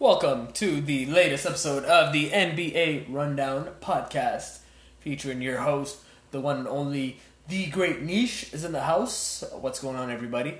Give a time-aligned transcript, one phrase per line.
[0.00, 4.60] Welcome to the latest episode of the NBA Rundown podcast,
[5.00, 5.98] featuring your host,
[6.30, 7.18] the one and only,
[7.48, 9.42] the great niche is in the house.
[9.60, 10.58] What's going on, everybody?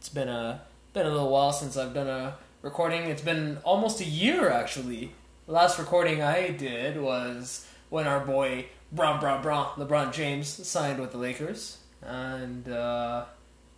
[0.00, 3.02] It's been a been a little while since I've done a recording.
[3.02, 5.12] It's been almost a year, actually.
[5.46, 11.00] The last recording I did was when our boy Bron Bron Bron LeBron James signed
[11.00, 13.26] with the Lakers, and uh,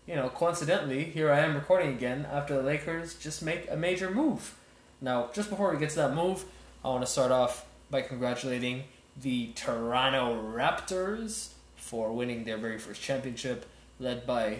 [0.06, 4.10] you know, coincidentally, here I am recording again after the Lakers just make a major
[4.10, 4.54] move.
[5.00, 6.44] Now, just before we get to that move,
[6.84, 8.84] I want to start off by congratulating
[9.20, 13.66] the Toronto Raptors for winning their very first championship,
[14.00, 14.58] led by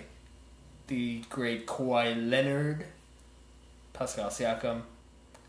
[0.87, 2.87] the great Kawhi Leonard,
[3.93, 4.83] Pascal Siakam,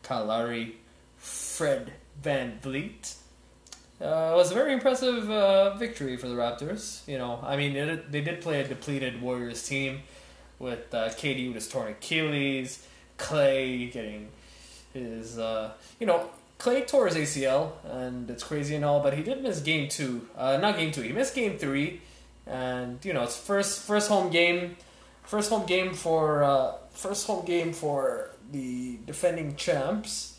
[0.02, 0.78] Kyle Lowry,
[1.18, 3.16] Fred VanVleet.
[4.02, 7.08] Uh, it was a very impressive uh, victory for the Raptors.
[7.08, 10.00] You know, I mean, it, they did play a depleted Warriors team
[10.58, 12.86] with uh, KD with his torn Achilles,
[13.18, 14.30] Klay getting
[14.94, 16.30] his, uh, you know,
[16.60, 20.28] Klay tore his ACL, and it's crazy and all, but he did miss game two.
[20.36, 22.02] Uh, not game two, he missed game three,
[22.46, 24.76] and you know, it's first first home game,
[25.24, 30.38] first home game for uh, first home game for the defending champs,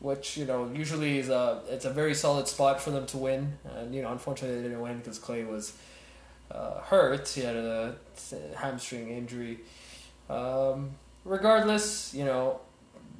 [0.00, 3.58] which you know usually is a it's a very solid spot for them to win,
[3.76, 5.72] and you know, unfortunately they didn't win because Klay was
[6.50, 7.28] uh, hurt.
[7.28, 7.96] He had a
[8.56, 9.60] hamstring injury.
[10.28, 10.90] Um,
[11.24, 12.60] regardless, you know,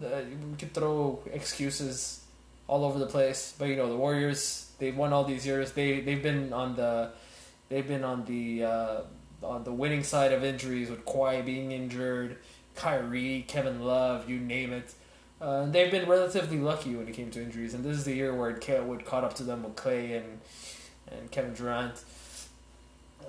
[0.02, 2.22] the, we could throw excuses
[2.66, 4.70] all over the place, but you know the Warriors.
[4.78, 5.72] They've won all these years.
[5.72, 7.10] They they've been on the
[7.68, 9.00] they've been on the uh,
[9.42, 12.38] on the winning side of injuries with Kawhi being injured,
[12.74, 14.94] Kyrie, Kevin Love, you name it.
[15.40, 18.34] Uh, they've been relatively lucky when it came to injuries, and this is the year
[18.34, 20.40] where it would caught up to them with Klay and
[21.10, 22.02] and Kevin Durant.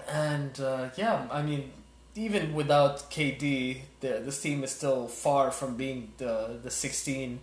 [0.09, 1.71] And uh, yeah, I mean,
[2.15, 7.39] even without KD, the, this team is still far from being the the 16,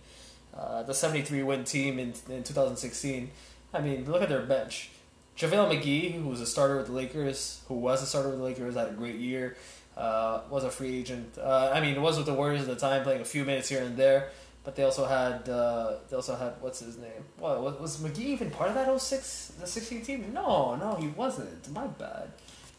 [0.55, 3.29] uh, the 73 win team in in 2016.
[3.73, 4.91] I mean, look at their bench.
[5.37, 8.43] JaVale McGee, who was a starter with the Lakers, who was a starter with the
[8.43, 9.55] Lakers, had a great year.
[9.97, 11.37] Uh, was a free agent.
[11.37, 13.67] Uh, I mean, it was with the Warriors at the time, playing a few minutes
[13.67, 14.29] here and there.
[14.63, 17.25] But they also had uh, they also had what's his name?
[17.37, 20.33] What was, McGee even part of that 06, the 16 team?
[20.33, 21.69] No, no, he wasn't.
[21.71, 22.31] My bad.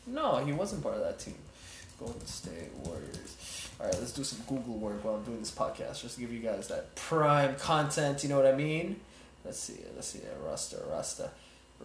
[0.07, 1.35] No, he wasn't part of that team.
[2.05, 3.69] Golden State Warriors.
[3.79, 6.33] All right, let's do some Google work while I'm doing this podcast, just to give
[6.33, 8.23] you guys that prime content.
[8.23, 9.01] You know what I mean?
[9.45, 9.81] Let's see.
[9.95, 10.21] Let's see.
[10.45, 11.31] Rasta, Rasta,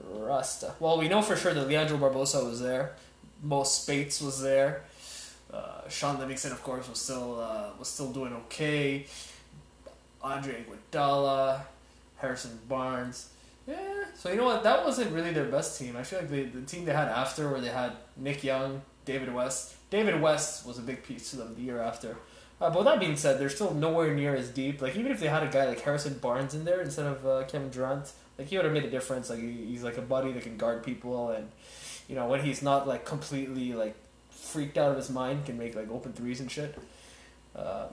[0.03, 0.73] Rasta.
[0.79, 2.95] Well, we know for sure that Leandro Barbosa was there.
[3.43, 4.83] Mo Speights was there.
[5.51, 9.05] Uh, Shaun Livingston, of course, was still uh, was still doing okay.
[10.21, 11.61] Andre Iguodala,
[12.17, 13.29] Harrison Barnes.
[13.67, 14.63] Yeah, so you know what?
[14.63, 15.95] That wasn't really their best team.
[15.95, 19.33] I feel like the the team they had after, where they had Nick Young, David
[19.33, 19.76] West.
[19.89, 22.17] David West was a big piece to them the year after.
[22.59, 24.81] Uh, but with that being said, they're still nowhere near as deep.
[24.81, 27.43] Like even if they had a guy like Harrison Barnes in there instead of uh,
[27.47, 29.29] Kevin Durant, like he would have made a difference.
[29.29, 31.49] Like he, he's like a buddy that can guard people, and
[32.07, 33.95] you know when he's not like completely like
[34.31, 36.77] freaked out of his mind, can make like open threes and shit.
[37.55, 37.89] Um,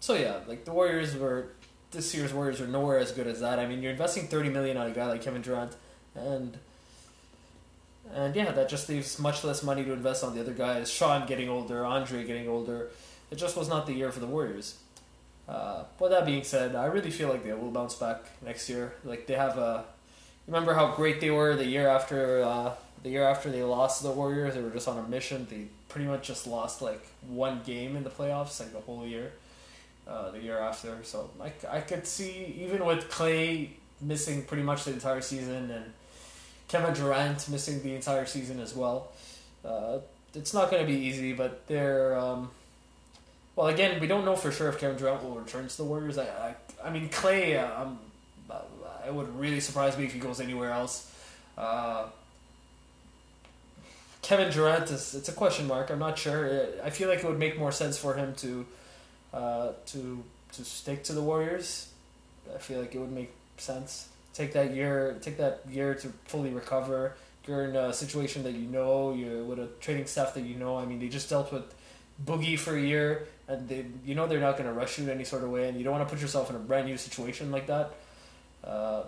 [0.00, 1.48] so yeah, like the Warriors were
[1.90, 3.58] this year's Warriors are nowhere as good as that.
[3.58, 5.76] I mean, you're investing thirty million on a guy like Kevin Durant,
[6.14, 6.58] and
[8.12, 10.90] and yeah, that just leaves much less money to invest on the other guys.
[10.90, 12.90] Shaun getting older, Andre getting older.
[13.30, 14.78] It just was not the year for the Warriors.
[15.48, 18.94] Uh, but that being said, I really feel like they will bounce back next year.
[19.04, 19.84] Like they have a.
[20.46, 22.72] Remember how great they were the year after uh,
[23.02, 24.54] the year after they lost to the Warriors?
[24.54, 25.46] They were just on a mission.
[25.50, 29.32] They pretty much just lost like one game in the playoffs, like the whole year.
[30.06, 33.70] Uh, the year after, so I, I could see even with Klay
[34.02, 35.94] missing pretty much the entire season and
[36.68, 39.12] Kevin Durant missing the entire season as well.
[39.64, 39.98] Uh,
[40.34, 42.18] it's not going to be easy, but they're.
[42.18, 42.50] Um,
[43.56, 46.18] well, again, we don't know for sure if Kevin Durant will return to the Warriors.
[46.18, 46.54] I, I,
[46.84, 47.98] I mean, Klay, um,
[49.06, 51.12] it would really surprise me if he goes anywhere else.
[51.56, 52.06] Uh,
[54.22, 55.90] Kevin Durant is it's a question mark.
[55.90, 56.66] I'm not sure.
[56.82, 58.66] I feel like it would make more sense for him to
[59.32, 61.88] uh, to to stick to the Warriors.
[62.54, 64.08] I feel like it would make sense.
[64.34, 67.14] Take that year, take that year to fully recover.
[67.46, 69.14] You're in a situation that you know.
[69.14, 70.76] You're with a training staff that you know.
[70.76, 71.74] I mean, they just dealt with
[72.24, 75.10] Boogie for a year, and they you know they're not going to rush you in
[75.10, 76.96] any sort of way, and you don't want to put yourself in a brand new
[76.96, 77.94] situation like that.
[78.62, 79.04] Uh,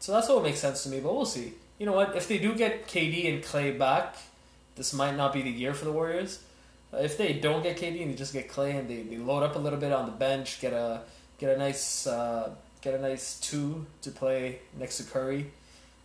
[0.00, 1.54] so that's what makes sense to me, but we'll see.
[1.78, 2.14] You know what?
[2.14, 4.16] If they do get KD and Klay back,
[4.76, 6.40] this might not be the year for the Warriors
[6.98, 9.56] if they don't get KD and they just get Klay and they, they load up
[9.56, 11.02] a little bit on the bench, get a
[11.38, 12.50] get a nice uh,
[12.84, 15.50] get a nice two to play next to Curry,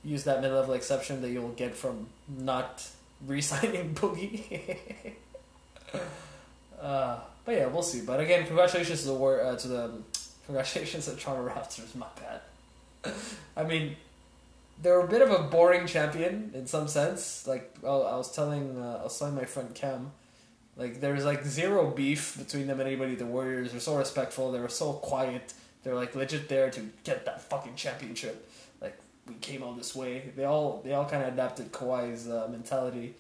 [0.04, 2.88] use that mid level exception that you'll get from not
[3.28, 5.14] re-signing Boogie.
[6.82, 8.02] uh, but yeah, we'll see.
[8.02, 9.92] But again, congratulations to the war uh, to the
[10.46, 11.94] congratulations to Toronto Raptors.
[11.96, 13.14] My bad.
[13.56, 13.96] I mean,
[14.82, 17.46] they were a bit of a boring champion in some sense.
[17.46, 20.12] Like I was telling, uh, I was telling my friend Cam,
[20.78, 23.16] like there's like zero beef between them and anybody.
[23.16, 24.52] The Warriors are so respectful.
[24.52, 25.54] They were so quiet.
[25.90, 28.48] They're like legit there to get that fucking championship.
[28.80, 28.96] Like
[29.28, 30.32] we came all this way.
[30.36, 33.16] They all they all kind of adapted Kawhi's uh, mentality,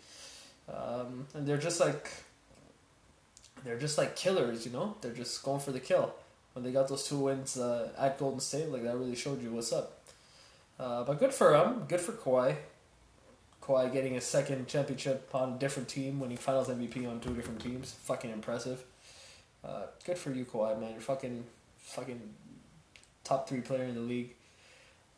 [0.71, 2.11] um, and they're just like
[3.63, 4.67] they're just like killers.
[4.67, 6.13] You know, they're just going for the kill.
[6.53, 9.49] When they got those two wins uh, at Golden State, like that really showed you
[9.49, 10.03] what's up.
[10.79, 11.85] Uh, but good for him.
[11.87, 12.55] Good for Kawhi.
[13.63, 17.61] Kawhi getting a second championship on a different team, winning Finals MVP on two different
[17.61, 17.93] teams.
[18.03, 18.83] Fucking impressive.
[19.65, 20.91] Uh, good for you, Kawhi, man.
[20.91, 21.43] You're fucking,
[21.79, 22.21] fucking
[23.23, 24.35] top three player in the league.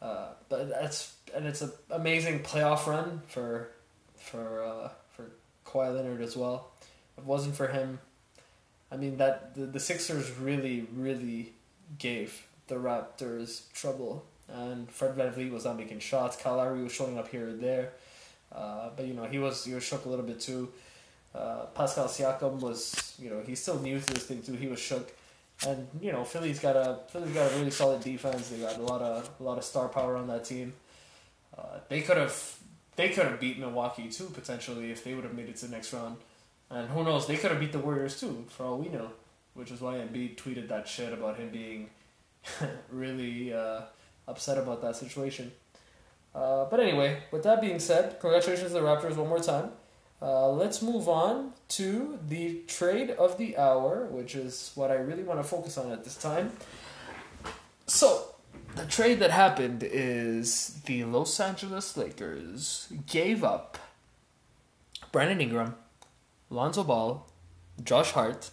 [0.01, 3.69] Uh, but that's and it's an amazing playoff run for
[4.15, 5.31] for uh, for
[5.65, 6.71] Kawhi Leonard as well.
[7.17, 7.99] If it wasn't for him,
[8.91, 11.53] I mean that the, the Sixers really really
[11.99, 16.35] gave the Raptors trouble, and Fred VanVleet was not making shots.
[16.35, 17.91] Kyle Lowry was showing up here and there,
[18.51, 20.69] uh, but you know he was he was shook a little bit too.
[21.35, 24.53] Uh, Pascal Siakam was you know he's still new to this thing too.
[24.53, 25.13] He was shook.
[25.67, 28.49] And you know, Philly's got a Philly's got a really solid defense.
[28.49, 30.73] They got a lot of a lot of star power on that team.
[31.57, 32.57] Uh, they could have
[32.95, 35.71] they could have beat Milwaukee too potentially if they would have made it to the
[35.71, 36.17] next round.
[36.69, 39.11] And who knows, they could have beat the Warriors too for all we know.
[39.53, 41.89] Which is why Embiid tweeted that shit about him being
[42.89, 43.81] really uh,
[44.27, 45.51] upset about that situation.
[46.33, 49.71] Uh, but anyway, with that being said, congratulations to the Raptors one more time.
[50.21, 55.23] Uh, let's move on to the trade of the hour, which is what I really
[55.23, 56.51] want to focus on at this time.
[57.87, 58.25] So,
[58.75, 63.79] the trade that happened is the Los Angeles Lakers gave up
[65.11, 65.75] Brandon Ingram,
[66.51, 67.27] Lonzo Ball,
[67.83, 68.51] Josh Hart,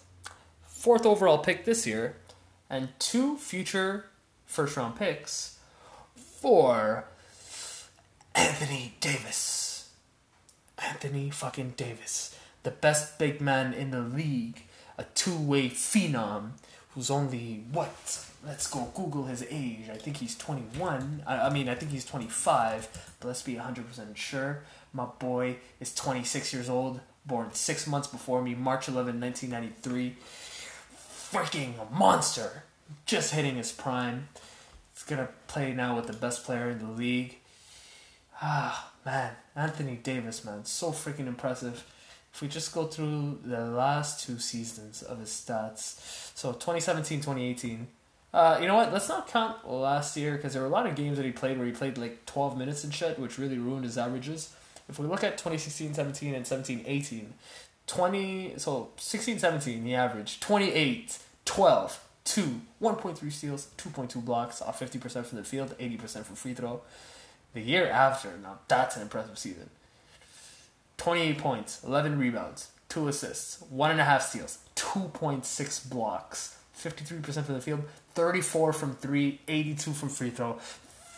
[0.63, 2.17] fourth overall pick this year,
[2.71, 4.07] and two future
[4.47, 5.59] first round picks
[6.17, 7.05] for
[8.35, 9.68] Anthony Davis.
[10.79, 14.63] Anthony fucking Davis, the best big man in the league,
[14.97, 16.53] a two-way phenom
[16.95, 18.25] who's only what?
[18.45, 19.89] Let's go Google his age.
[19.93, 21.23] I think he's 21.
[21.27, 24.63] I, I mean, I think he's 25, but let's be 100% sure.
[24.93, 30.17] My boy is 26 years old, born six months before me, March 11, 1993.
[31.31, 32.65] Freaking monster!
[33.07, 34.29] Just hitting his prime.
[34.95, 37.37] He's gonna play now with the best player in the league.
[38.41, 41.85] Ah, man, Anthony Davis, man, so freaking impressive.
[42.33, 47.89] If we just go through the last two seasons of his stats, so 2017, 2018.
[48.33, 48.93] Uh, you know what?
[48.93, 51.57] Let's not count last year because there were a lot of games that he played
[51.57, 54.55] where he played like 12 minutes and shit, which really ruined his averages.
[54.89, 57.35] If we look at 2016, 17, and 17, 18,
[57.87, 65.25] 20, so 16, 17, he averaged 28, 12, 2, 1.3 steals, 2.2 blocks, off 50%
[65.25, 66.83] from the field, 80% from free throw.
[67.59, 69.69] The year after, now that's an impressive season.
[70.97, 77.83] 28 points, 11 rebounds, 2 assists, 1.5 steals, 2.6 blocks, 53% from the field,
[78.15, 80.53] 34 from 3, 82 from free throw.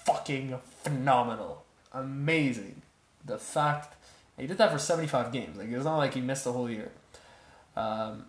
[0.06, 1.62] Fucking phenomenal.
[1.92, 2.80] Amazing.
[3.26, 3.96] The fact
[4.38, 5.58] he did that for 75 games.
[5.58, 6.90] Like, it's not like he missed the whole year.
[7.76, 8.24] Um,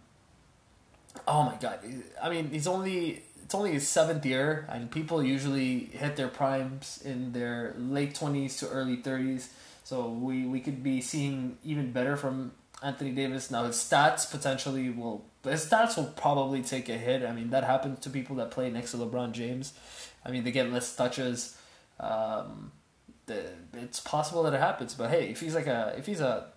[1.25, 1.79] oh my god.
[2.21, 7.01] I mean, he's only it's only his seventh year, and people usually hit their primes
[7.03, 9.49] in their late twenties to early thirties.
[9.83, 13.51] So we we could be seeing even better from Anthony Davis.
[13.51, 17.25] Now his stats potentially will his stats will probably take a hit.
[17.25, 19.73] I mean that happens to people that play next to LeBron James.
[20.25, 21.57] I mean they get less touches.
[21.99, 22.71] Um,
[23.25, 26.47] the, it's possible that it happens, but hey, if he's like a if he's a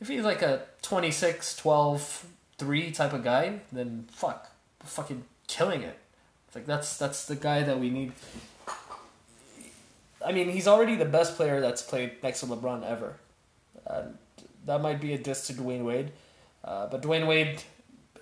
[0.00, 2.26] if he's like a 26, 12,
[2.56, 4.50] 3 type of guy, then fuck,
[4.80, 5.98] fucking killing it.
[6.54, 8.12] Like that's that's the guy that we need.
[10.24, 13.16] I mean, he's already the best player that's played next to LeBron ever.
[14.66, 16.12] That might be a diss to Dwyane Wade,
[16.64, 17.62] uh, but Dwyane Wade,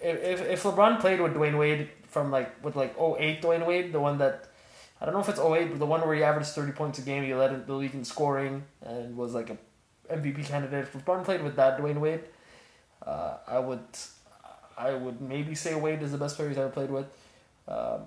[0.01, 4.01] if if LeBron played with Dwyane Wade from like with like 08 Dwyane Wade, the
[4.01, 4.49] one that
[5.01, 7.03] I don't know if it's 08, but the one where he averaged 30 points a
[7.03, 9.59] game, he led the league in scoring and was like a
[10.13, 10.85] MVP candidate.
[10.85, 12.23] If LeBron played with that Dwyane Wade,
[13.07, 13.85] uh, I would
[14.77, 17.07] I would maybe say Wade is the best player he's ever played with.
[17.69, 18.03] Um,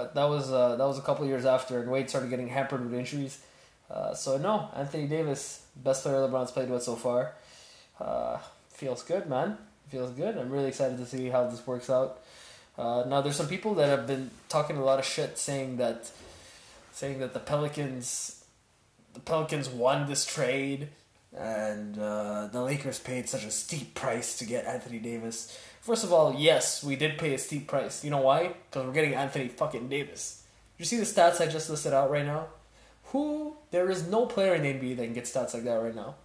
[0.00, 2.82] but that was uh, that was a couple years after, and Wade started getting hampered
[2.82, 3.38] with injuries.
[3.90, 7.34] Uh, so no, Anthony Davis, best player LeBron's played with so far.
[8.00, 8.38] Uh,
[8.70, 9.58] feels good, man.
[9.88, 10.38] Feels good.
[10.38, 12.20] I'm really excited to see how this works out.
[12.78, 16.10] Uh, now, there's some people that have been talking a lot of shit, saying that,
[16.92, 18.42] saying that the Pelicans,
[19.12, 20.88] the Pelicans won this trade,
[21.36, 25.56] and uh, the Lakers paid such a steep price to get Anthony Davis.
[25.80, 28.04] First of all, yes, we did pay a steep price.
[28.04, 28.54] You know why?
[28.70, 30.42] Because we're getting Anthony fucking Davis.
[30.78, 32.48] You see the stats I just listed out right now?
[33.04, 33.56] Who?
[33.70, 36.16] There is no player in the NBA that can get stats like that right now.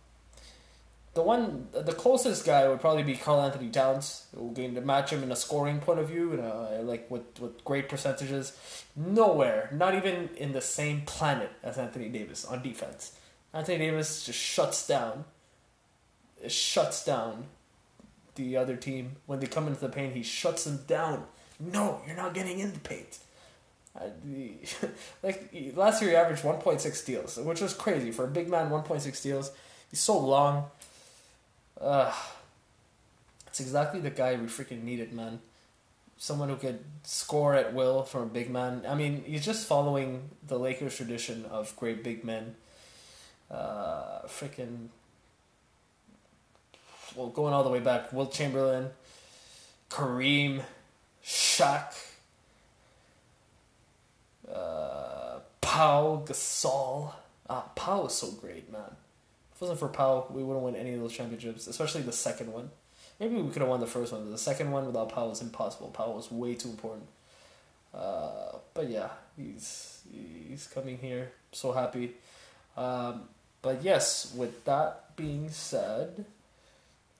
[1.13, 4.25] The one, the closest guy would probably be Karl-Anthony Towns.
[4.33, 7.63] We're going to match him in a scoring point of view, and like with with
[7.63, 8.57] great percentages.
[8.97, 13.13] Nowhere, not even in the same planet as Anthony Davis on defense.
[13.55, 15.23] Anthony Davis just shuts down.
[16.43, 17.45] It shuts down
[18.35, 20.13] the other team when they come into the paint.
[20.13, 21.23] He shuts them down.
[21.57, 23.17] No, you're not getting in the paint.
[25.23, 28.69] Like last year, he averaged 1.6 steals, which was crazy for a big man.
[28.69, 29.51] 1.6 steals.
[29.89, 30.65] He's so long.
[31.79, 32.13] Uh,
[33.47, 35.39] it's exactly the guy we freaking needed, man.
[36.17, 38.83] Someone who could score at will from a big man.
[38.85, 42.55] I mean, he's just following the Lakers tradition of great big men.
[43.49, 44.87] Uh, freaking.
[47.15, 48.89] Well, going all the way back, Wilt Chamberlain,
[49.89, 50.61] Kareem,
[51.23, 51.93] Shaq,
[54.53, 57.13] uh, Pau Gasol.
[57.49, 58.81] Ah, Pau was so great, man.
[59.53, 62.51] If it wasn't for Pau, we wouldn't win any of those championships, especially the second
[62.51, 62.69] one.
[63.19, 65.41] Maybe we could have won the first one, but the second one without Pau was
[65.41, 65.87] impossible.
[65.89, 67.07] Pau was way too important.
[67.93, 71.31] Uh, but yeah, he's he's coming here.
[71.53, 72.11] So happy.
[72.75, 73.29] Um,
[73.65, 76.25] but yes, with that being said,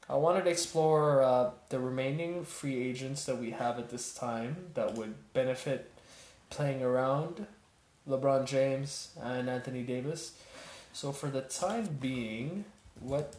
[0.08, 4.68] I wanted to explore uh, the remaining free agents that we have at this time
[4.76, 5.92] that would benefit
[6.52, 7.48] playing around
[8.08, 10.38] LeBron James and Anthony Davis.
[10.94, 12.66] So for the time being,
[13.00, 13.34] what?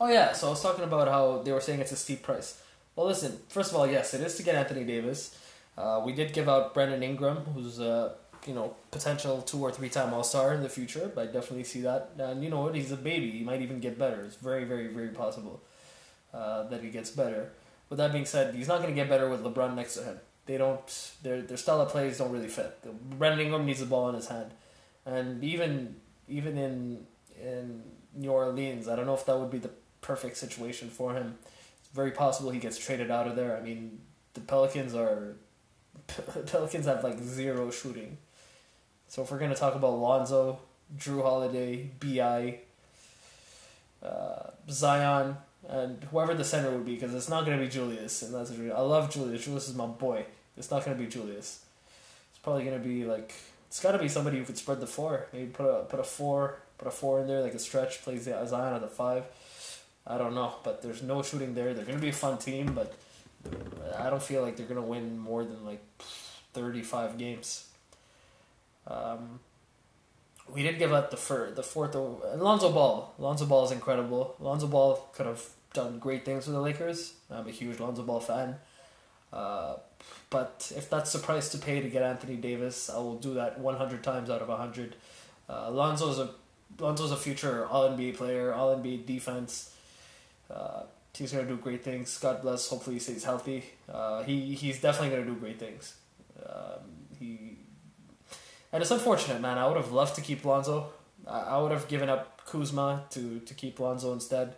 [0.00, 2.62] Oh yeah, so I was talking about how they were saying it's a steep price.
[2.94, 3.40] Well, listen.
[3.48, 5.36] First of all, yes, it is to get Anthony Davis.
[5.76, 8.14] Uh, we did give out Brandon Ingram, who's a
[8.46, 11.10] you know potential two or three time All Star in the future.
[11.14, 12.10] But I definitely see that.
[12.18, 12.74] And you know what?
[12.74, 13.30] He's a baby.
[13.30, 14.22] He might even get better.
[14.22, 15.62] It's very, very, very possible
[16.32, 17.52] uh, that he gets better.
[17.88, 20.18] With that being said, he's not going to get better with LeBron next to him
[20.46, 22.78] they don't their their style of plays don't really fit.
[23.18, 24.50] Brandon Ingram needs the ball in his hand,
[25.06, 25.96] and even
[26.28, 27.06] even in
[27.40, 27.82] in
[28.14, 29.70] New Orleans, I don't know if that would be the
[30.00, 31.38] perfect situation for him.
[31.80, 33.56] It's very possible he gets traded out of there.
[33.56, 34.00] I mean,
[34.34, 35.36] the Pelicans are
[36.46, 38.18] Pelicans have like zero shooting.
[39.12, 40.58] So if we're gonna talk about Lonzo,
[40.96, 42.60] Jrue Holiday, Bi,
[44.02, 45.36] uh, Zion,
[45.68, 48.22] and whoever the center would be, because it's not going to be Julius.
[48.22, 49.44] And that's I love Julius.
[49.44, 50.24] Julius is my boy.
[50.56, 51.62] It's not going to be Julius.
[52.30, 53.34] It's probably going to be like
[53.68, 55.26] it's got to be somebody who could spread the floor.
[55.34, 58.24] Maybe put a put a four put a four in there like a stretch plays
[58.24, 59.24] the Zion at the five.
[60.06, 61.74] I don't know, but there's no shooting there.
[61.74, 62.94] They're going to be a fun team, but
[63.98, 65.84] I don't feel like they're going to win more than like
[66.54, 67.66] thirty five games.
[68.86, 69.40] Um,
[70.52, 71.94] we did give up the fir- the fourth.
[71.94, 73.14] Lonzo Ball.
[73.18, 74.36] Lonzo Ball is incredible.
[74.40, 77.14] Lonzo Ball could have done great things for the Lakers.
[77.30, 78.56] I'm a huge Lonzo Ball fan.
[79.32, 79.76] Uh,
[80.30, 83.58] but if that's the price to pay to get Anthony Davis, I will do that
[83.58, 84.96] 100 times out of 100.
[85.48, 86.30] Uh, Lonzo's a
[86.78, 89.74] Lonzo's a future All NBA player, All NBA defense.
[90.50, 90.82] Uh,
[91.14, 92.18] he's gonna do great things.
[92.18, 92.68] God bless.
[92.68, 93.64] Hopefully, he stays healthy.
[93.90, 95.94] Uh, he he's definitely gonna do great things.
[96.44, 96.80] Um,
[97.18, 97.58] he
[98.72, 99.58] and it's unfortunate, man.
[99.58, 100.92] I would have loved to keep Lonzo.
[101.26, 104.54] I would have given up Kuzma to, to keep Lonzo instead.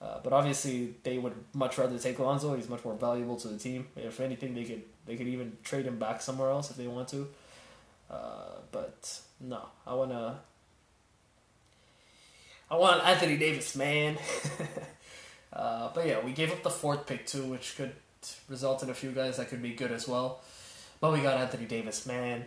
[0.00, 2.54] Uh, but obviously, they would much rather take Lonzo.
[2.54, 3.88] He's much more valuable to the team.
[3.96, 7.08] If anything, they could they could even trade him back somewhere else if they want
[7.08, 7.28] to.
[8.10, 10.40] Uh, but no, I wanna.
[12.70, 14.18] I want Anthony Davis, man.
[15.52, 17.92] uh, but yeah, we gave up the fourth pick too, which could
[18.48, 20.42] result in a few guys that could be good as well.
[21.00, 22.44] But we got Anthony Davis, man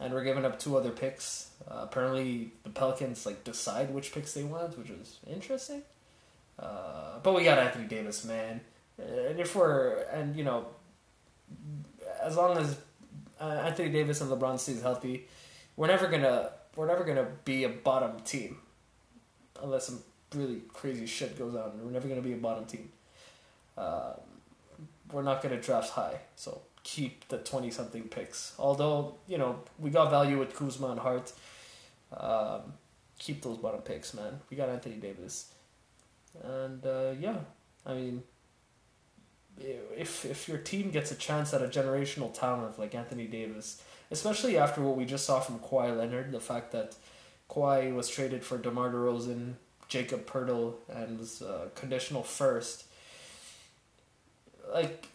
[0.00, 1.50] and we're giving up two other picks.
[1.70, 5.82] Uh, apparently, the Pelicans like decide which picks they want, which is interesting.
[6.58, 8.60] Uh, but we got Anthony Davis, man,
[8.98, 10.66] and if we're and you know,
[12.22, 12.78] as long as
[13.40, 15.26] uh, Anthony Davis and LeBron stays healthy,
[15.76, 18.58] we're never gonna we're never gonna be a bottom team,
[19.62, 20.00] unless some
[20.34, 21.72] really crazy shit goes on.
[21.82, 22.90] We're never gonna be a bottom team.
[23.76, 24.14] Uh,
[25.12, 28.54] we're not gonna draft high, so keep the 20 something picks.
[28.58, 31.32] Although, you know, we got value with Kuzma and Hart.
[32.16, 32.74] Um,
[33.18, 34.40] keep those bottom picks, man.
[34.50, 35.52] We got Anthony Davis.
[36.42, 37.38] And uh, yeah,
[37.84, 38.22] I mean,
[39.58, 44.56] if if your team gets a chance at a generational talent like Anthony Davis, especially
[44.56, 46.94] after what we just saw from Kawhi Leonard, the fact that
[47.48, 49.54] Kawhi was traded for DeMar DeRozan,
[49.88, 52.84] Jacob Poeltl, and was uh, conditional first.
[54.72, 55.09] Like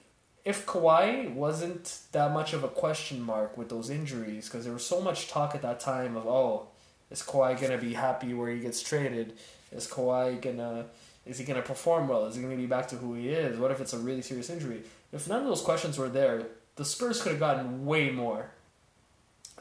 [0.45, 4.85] if Kawhi wasn't that much of a question mark with those injuries, because there was
[4.85, 6.67] so much talk at that time of, oh,
[7.11, 9.33] Is Kawhi gonna be happy where he gets traded?
[9.71, 10.85] Is Kawhi gonna
[11.25, 12.25] is he gonna perform well?
[12.25, 13.57] Is he gonna be back to who he is?
[13.57, 14.83] What if it's a really serious injury?
[15.11, 18.51] If none of those questions were there, the Spurs could have gotten way more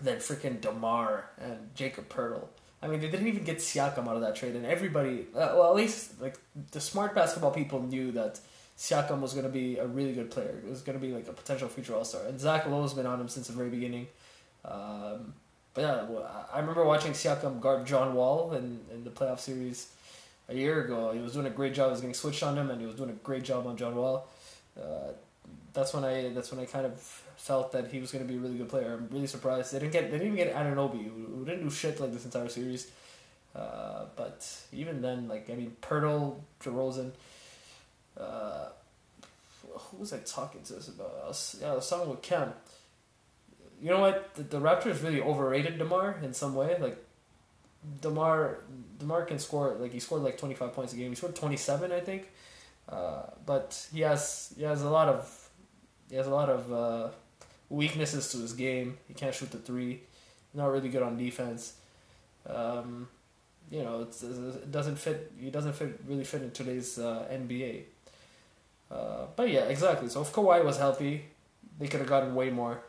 [0.00, 2.48] than freaking Demar and Jacob Poeltl.
[2.82, 5.70] I mean, they didn't even get Siakam out of that trade, and everybody, uh, well,
[5.70, 6.38] at least like
[6.72, 8.40] the smart basketball people knew that
[8.76, 10.60] Siakam was going to be a really good player.
[10.64, 13.06] It was going to be like a potential future All Star, and Zach Lowe's been
[13.06, 14.08] on him since the very beginning.
[14.64, 15.34] Um,
[15.74, 16.06] but yeah,
[16.52, 19.92] I remember watching Siakam guard John Wall in, in the playoff series
[20.48, 21.12] a year ago.
[21.12, 21.88] He was doing a great job.
[21.88, 23.94] He was getting switched on him, and he was doing a great job on John
[23.94, 24.28] Wall.
[24.80, 25.12] Uh,
[25.72, 27.00] that's when I that's when I kind of
[27.36, 28.94] felt that he was going to be a really good player.
[28.94, 31.70] I'm really surprised they didn't get they didn't even get Anunoby, who, who didn't do
[31.70, 32.90] shit like this entire series.
[33.54, 37.12] Uh, but even then, like I mean, Poeltl, DeRozan.
[38.18, 38.68] Uh,
[39.76, 41.12] who was I talking to this about?
[41.24, 42.52] I was, yeah, I was talking with Cam.
[43.82, 44.34] You know what?
[44.34, 46.76] The, the Raptors really overrated Demar in some way.
[46.80, 46.96] Like
[48.00, 48.60] Demar,
[48.98, 51.10] Demar can score like he scored like twenty five points a game.
[51.10, 52.30] He scored twenty seven, I think.
[52.88, 55.48] Uh, but he has he has a lot of
[56.08, 57.08] he has a lot of uh,
[57.68, 58.98] weaknesses to his game.
[59.08, 60.02] He can't shoot the three.
[60.54, 61.74] Not really good on defense.
[62.46, 63.08] Um,
[63.70, 65.32] you know, it doesn't fit.
[65.38, 67.82] He doesn't fit really fit in today's uh, NBA.
[68.94, 70.08] Uh, but yeah, exactly.
[70.08, 71.24] So if Kawhi was healthy,
[71.78, 72.80] they could have gotten way more.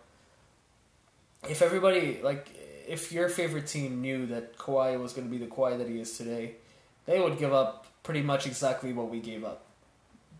[1.49, 2.47] If everybody like,
[2.87, 5.99] if your favorite team knew that Kawhi was going to be the Kawhi that he
[5.99, 6.53] is today,
[7.05, 9.63] they would give up pretty much exactly what we gave up.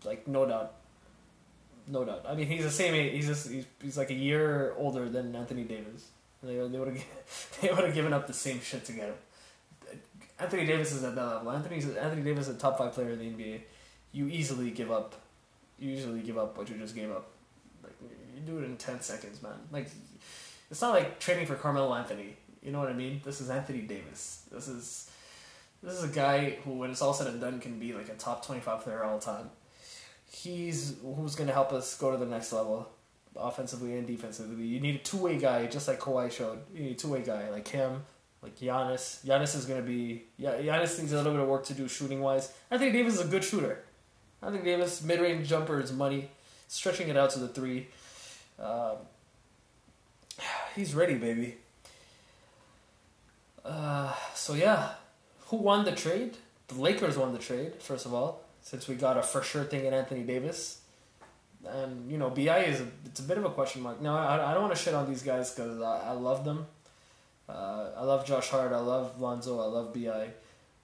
[0.04, 0.74] Like no doubt,
[1.88, 2.24] no doubt.
[2.28, 3.12] I mean, he's the same age.
[3.12, 6.10] He's just, he's, he's like a year older than Anthony Davis.
[6.42, 7.04] They, they would have
[7.60, 9.14] they would have given up the same shit to get him.
[10.38, 11.50] Anthony Davis is at that level.
[11.50, 13.60] Anthony Anthony Davis is a top five player in the NBA.
[14.12, 15.16] You easily give up.
[15.78, 17.30] Usually give up what you just gave up.
[17.82, 17.94] Like
[18.34, 19.52] you do it in ten seconds, man.
[19.70, 19.90] Like
[20.70, 22.36] it's not like trading for Carmelo Anthony.
[22.62, 23.20] You know what I mean?
[23.24, 24.44] This is Anthony Davis.
[24.50, 25.10] This is
[25.82, 28.14] this is a guy who, when it's all said and done, can be like a
[28.14, 29.50] top twenty five player all time.
[30.30, 32.88] He's who's going to help us go to the next level,
[33.36, 34.64] offensively and defensively.
[34.64, 36.58] You need a two way guy, just like Kawhi showed.
[36.74, 38.02] You need a two way guy like him
[38.42, 39.24] like Giannis.
[39.24, 40.24] Giannis is going to be.
[40.36, 42.52] Yeah, Giannis needs a little bit of work to do shooting wise.
[42.70, 43.82] I think Davis is a good shooter.
[44.50, 46.30] Think Davis mid range jumper is money.
[46.68, 47.88] Stretching it out to the three.
[48.58, 48.96] Um,
[50.74, 51.56] he's ready, baby.
[53.64, 54.90] Uh, so yeah,
[55.46, 56.36] who won the trade?
[56.68, 59.84] The Lakers won the trade first of all, since we got a for sure thing
[59.84, 60.80] in Anthony Davis.
[61.66, 64.00] And you know, Bi is a, it's a bit of a question mark.
[64.00, 66.66] Now I, I don't want to shit on these guys because I, I love them.
[67.48, 68.72] Uh, I love Josh Hart.
[68.72, 69.60] I love Lonzo.
[69.60, 70.28] I love Bi.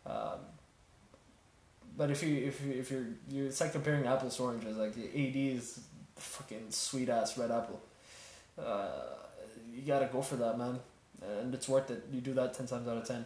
[0.07, 0.39] Um,
[1.97, 4.77] but if you if you if you're you it's like comparing apples to oranges.
[4.77, 5.81] Like the AD is
[6.17, 7.81] fucking sweet ass red apple.
[8.59, 8.87] Uh,
[9.75, 10.79] you gotta go for that, man,
[11.41, 12.05] and it's worth it.
[12.13, 13.25] You do that ten times out of ten.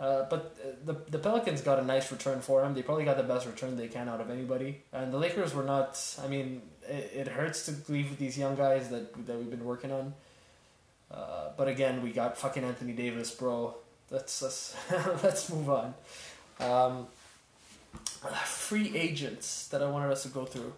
[0.00, 2.74] Uh, but uh, the the Pelicans got a nice return for him.
[2.74, 4.82] They probably got the best return they can out of anybody.
[4.92, 6.00] And the Lakers were not.
[6.22, 9.92] I mean, it, it hurts to leave these young guys that that we've been working
[9.92, 10.14] on.
[11.10, 13.76] Uh, but again, we got fucking Anthony Davis, bro.
[14.10, 14.74] Let's let's
[15.22, 15.94] let's move on.
[16.58, 17.06] Um,
[18.44, 20.72] free agents that I wanted us to go through.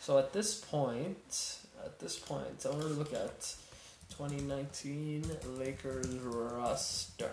[0.00, 3.54] So at this point, at this point, I want to look at
[4.10, 5.24] 2019
[5.58, 7.30] Lakers roster.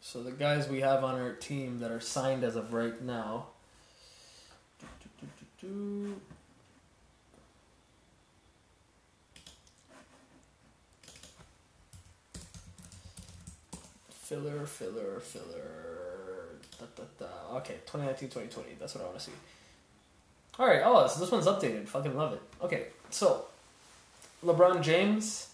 [0.00, 3.46] So the guys we have on our team that are signed as of right now.
[4.80, 4.86] Do,
[5.20, 5.26] do,
[5.60, 6.20] do,
[14.24, 16.56] filler, filler, filler.
[16.78, 17.56] Da, da, da.
[17.58, 18.76] Okay, 2019, 2020.
[18.80, 19.32] That's what I want to see.
[20.58, 20.82] All right.
[20.84, 21.86] Oh, so this one's updated.
[21.88, 22.42] Fucking love it.
[22.62, 23.46] Okay, so
[24.44, 25.48] LeBron James,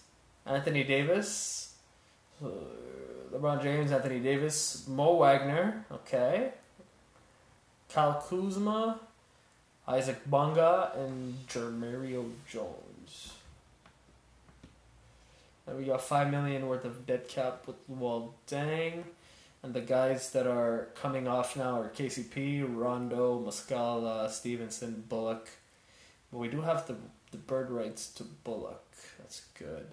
[0.45, 1.73] Anthony Davis,
[2.43, 2.47] uh,
[3.33, 5.85] LeBron James, Anthony Davis, Mo Wagner.
[5.91, 6.51] Okay.
[7.93, 8.99] Kyle Kuzma,
[9.87, 12.90] Isaac Bonga, and Jemerrio Jones.
[15.77, 19.03] We got five million worth of dead cap with Luol Deng.
[19.63, 25.49] And the guys that are coming off now are KCP, Rondo, Muscala, Stephenson, Bullock.
[26.31, 26.95] But we do have the
[27.31, 28.83] the bird rights to Bullock.
[29.17, 29.87] That's good.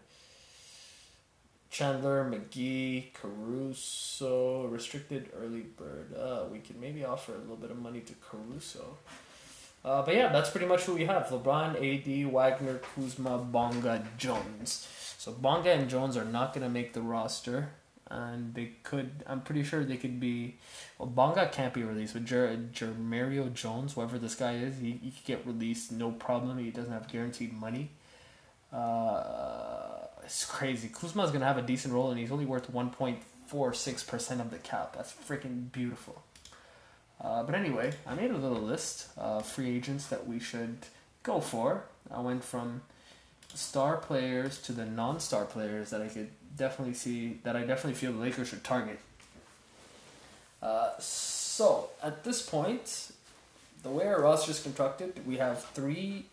[1.70, 6.14] Chandler, McGee, Caruso, restricted early bird.
[6.16, 8.96] Uh, we can maybe offer a little bit of money to Caruso.
[9.84, 14.88] Uh, but yeah, that's pretty much who we have: LeBron, AD, Wagner, Kuzma, Bonga, Jones.
[15.18, 17.70] So Bonga and Jones are not going to make the roster,
[18.10, 19.24] and they could.
[19.26, 20.56] I'm pretty sure they could be.
[20.98, 25.24] Well, Bonga can't be released, but Jer- Jones, whoever this guy is, he, he could
[25.24, 26.58] get released no problem.
[26.58, 27.90] He doesn't have guaranteed money.
[28.72, 30.88] Uh, it's crazy.
[30.88, 34.40] Kuzma's gonna have a decent role, and he's only worth one point four six percent
[34.40, 34.94] of the cap.
[34.94, 36.22] That's freaking beautiful.
[37.20, 40.78] Uh, but anyway, I made a little list of free agents that we should
[41.22, 41.84] go for.
[42.10, 42.82] I went from
[43.54, 48.12] star players to the non-star players that I could definitely see that I definitely feel
[48.12, 49.00] the Lakers should target.
[50.62, 53.12] Uh, so at this point,
[53.82, 56.26] the way our roster is constructed, we have three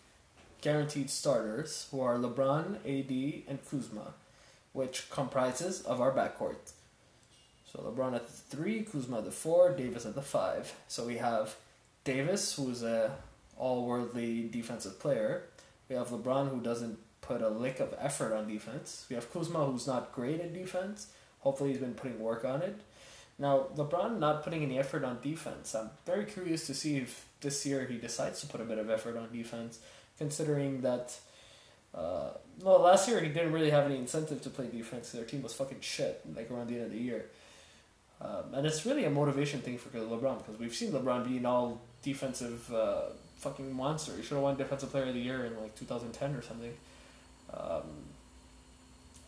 [0.61, 4.13] guaranteed starters who are LeBron, AD, and Kuzma,
[4.73, 6.73] which comprises of our backcourt.
[7.75, 10.73] So LeBron at the three, Kuzma at the four, Davis at the five.
[10.88, 11.55] So we have
[12.05, 13.11] Davis, who's a
[13.57, 15.43] all-worldly defensive player.
[15.89, 19.05] We have LeBron, who doesn't put a lick of effort on defense.
[19.09, 21.07] We have Kuzma, who's not great at defense.
[21.39, 22.79] Hopefully, he's been putting work on it.
[23.38, 25.75] Now, LeBron not putting any effort on defense.
[25.75, 28.89] I'm very curious to see if this year he decides to put a bit of
[28.89, 29.79] effort on defense,
[30.17, 31.17] considering that.
[31.93, 35.11] Uh, well, last year he didn't really have any incentive to play defense.
[35.11, 37.25] Their team was fucking shit, like around the end of the year.
[38.25, 41.81] Um, and it's really a motivation thing for LeBron because we've seen LeBron being all
[42.01, 43.01] defensive uh,
[43.38, 44.13] fucking monster.
[44.15, 46.73] He should have won Defensive Player of the Year in like 2010 or something.
[47.53, 47.83] Um,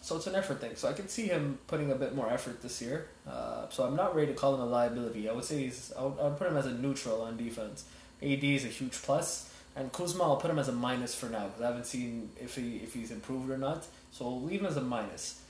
[0.02, 0.72] so it's an effort thing.
[0.76, 3.08] So I can see him putting a bit more effort this year.
[3.28, 5.30] Uh, so I'm not ready to call him a liability.
[5.30, 5.94] I would say he's.
[5.98, 7.86] I would, I put him as a neutral on defense.
[8.24, 11.48] AD is a huge plus, and Kuzma I'll put him as a minus for now
[11.48, 13.86] because I haven't seen if he if he's improved or not.
[14.12, 15.42] So we'll leave him as a minus.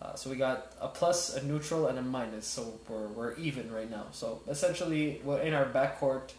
[0.00, 2.46] Uh, so we got a plus, a neutral, and a minus.
[2.46, 4.06] So we're we're even right now.
[4.12, 6.32] So essentially, we're in our backcourt.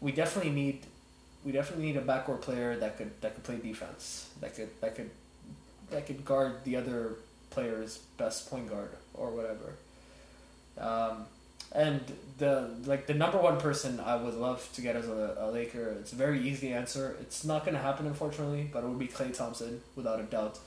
[0.00, 0.86] We definitely need
[1.44, 4.30] we definitely need a backcourt player that could that could play defense.
[4.40, 5.10] That could that could
[5.90, 7.16] that could guard the other
[7.50, 9.74] player's best point guard or whatever.
[10.78, 11.26] Um,
[11.74, 12.00] and
[12.38, 15.96] the like the number one person I would love to get as a, a Laker.
[16.00, 17.16] It's a very easy answer.
[17.20, 20.58] It's not going to happen unfortunately, but it would be Klay Thompson without a doubt.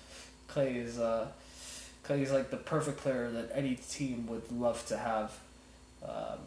[0.49, 1.27] Klay is uh,
[2.07, 5.39] Klay he's like the perfect player that any team would love to have.
[6.03, 6.39] Um,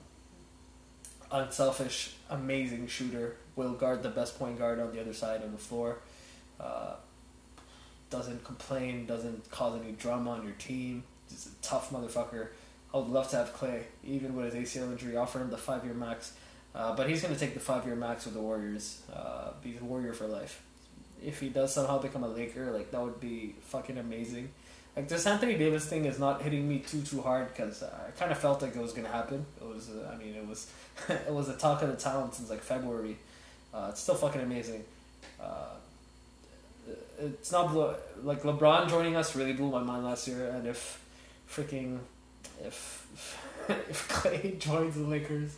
[1.31, 3.37] unselfish, amazing shooter.
[3.57, 5.99] Will guard the best point guard on the other side of the floor.
[6.61, 6.95] Uh,
[8.11, 11.03] doesn't complain, doesn't cause any drama on your team.
[11.29, 12.49] Just a tough motherfucker.
[12.93, 15.85] I would love to have Klay, even with his ACL injury, offer him the five
[15.85, 16.33] year max.
[16.75, 19.03] Uh, but he's going to take the five year max with the Warriors.
[19.13, 20.63] Uh, be a Warrior for life.
[21.23, 24.51] If he does somehow become a Laker, like that would be fucking amazing.
[24.99, 28.33] Like this Anthony Davis thing is not hitting me too too hard because I kind
[28.33, 29.47] of felt like it was gonna happen.
[29.61, 30.69] It was, uh, I mean, it was,
[31.09, 33.17] it was a talk of the town since like February.
[33.73, 34.83] Uh, it's still fucking amazing.
[35.41, 35.77] Uh,
[37.21, 37.73] it's not
[38.25, 41.01] like LeBron joining us really blew my mind last year, and if
[41.49, 42.01] freaking
[42.65, 43.07] if
[43.69, 45.55] if Klay joins the Lakers,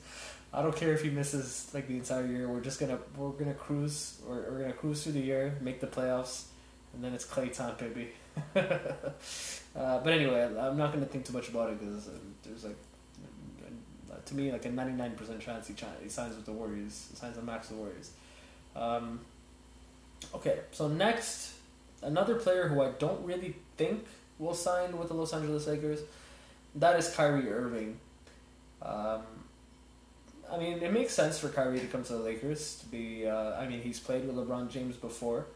[0.53, 2.47] I don't care if he misses like the entire year.
[2.47, 4.21] We're just gonna we're gonna cruise.
[4.29, 6.43] We're, we're gonna cruise through the year, make the playoffs,
[6.93, 8.11] and then it's Klay time, baby.
[8.57, 12.77] uh, but anyway, I'm not gonna think too much about it because uh, there's like
[14.27, 17.43] to me like a 99% chance he, he signs with the Warriors, he signs a
[17.43, 18.11] max the Warriors.
[18.77, 19.21] Um,
[20.35, 21.53] Okay, so next,
[22.03, 24.05] another player who I don't really think
[24.39, 26.01] will sign with the Los Angeles Lakers,
[26.77, 27.99] that is Kyrie Irving.
[28.81, 29.23] Um,
[30.51, 33.27] I mean, it makes sense for Kyrie to come to the Lakers to be.
[33.27, 35.47] Uh, I mean, he's played with LeBron James before.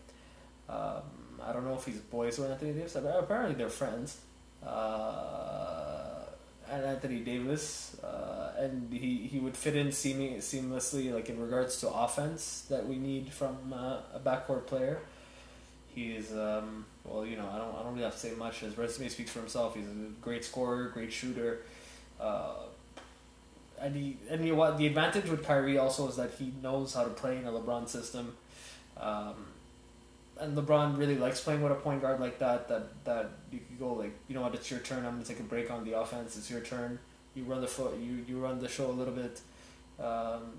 [0.69, 1.03] Um,
[1.47, 2.97] I don't know if he's boys with Anthony Davis.
[2.97, 4.19] Apparently, they're friends.
[4.67, 6.05] Uh,
[6.71, 11.81] and Anthony Davis, uh, and he, he would fit in seaming, seamlessly, like in regards
[11.81, 15.01] to offense that we need from uh, a backcourt player.
[15.95, 18.61] He's um, well, you know, I don't I don't really have to say much.
[18.61, 19.77] His resume speaks for himself.
[19.77, 21.61] He's a great scorer, great shooter.
[22.19, 22.55] Uh,
[23.81, 26.95] and he and you know what the advantage with Kyrie also is that he knows
[26.95, 28.35] how to play in a LeBron system.
[28.97, 29.35] Um,
[30.45, 32.69] and LeBron really likes playing with a point guard like that.
[32.69, 35.05] That that you could go like, you know what, it's your turn.
[35.05, 36.37] I'm gonna take a break on the offense.
[36.37, 36.99] It's your turn.
[37.35, 37.99] You run the foot.
[37.99, 39.41] You you run the show a little bit,
[39.99, 40.53] um,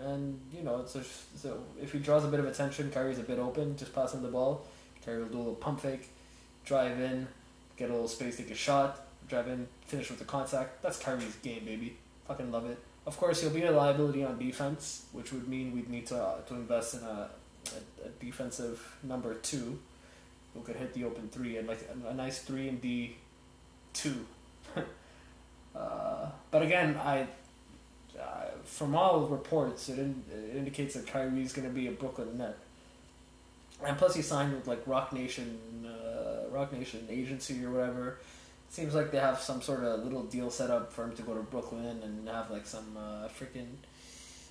[0.00, 1.02] and you know so
[1.36, 3.76] so if he draws a bit of attention, Kyrie's a bit open.
[3.76, 4.66] Just pass him the ball.
[5.04, 6.08] Kyrie will do a little pump fake,
[6.64, 7.28] drive in,
[7.76, 10.82] get a little space, take a shot, drive in, finish with the contact.
[10.82, 11.96] That's Kyrie's game, baby.
[12.26, 12.78] Fucking love it.
[13.06, 16.40] Of course, he'll be a liability on defense, which would mean we'd need to uh,
[16.42, 17.30] to invest in a
[17.72, 19.78] a, a defensive number two
[20.54, 23.16] who could hit the open three and like a, a nice three and D
[23.92, 24.26] two.
[25.76, 27.26] uh, but again, I
[28.18, 32.38] uh, from all reports, it, in, it indicates that Kyrie's going to be a Brooklyn
[32.38, 32.58] Net.
[33.84, 38.18] And plus, he signed with like Roc Nation, uh, Roc Nation agency or whatever.
[38.70, 41.34] Seems like they have some sort of little deal set up for him to go
[41.34, 43.68] to Brooklyn and have like some uh, freaking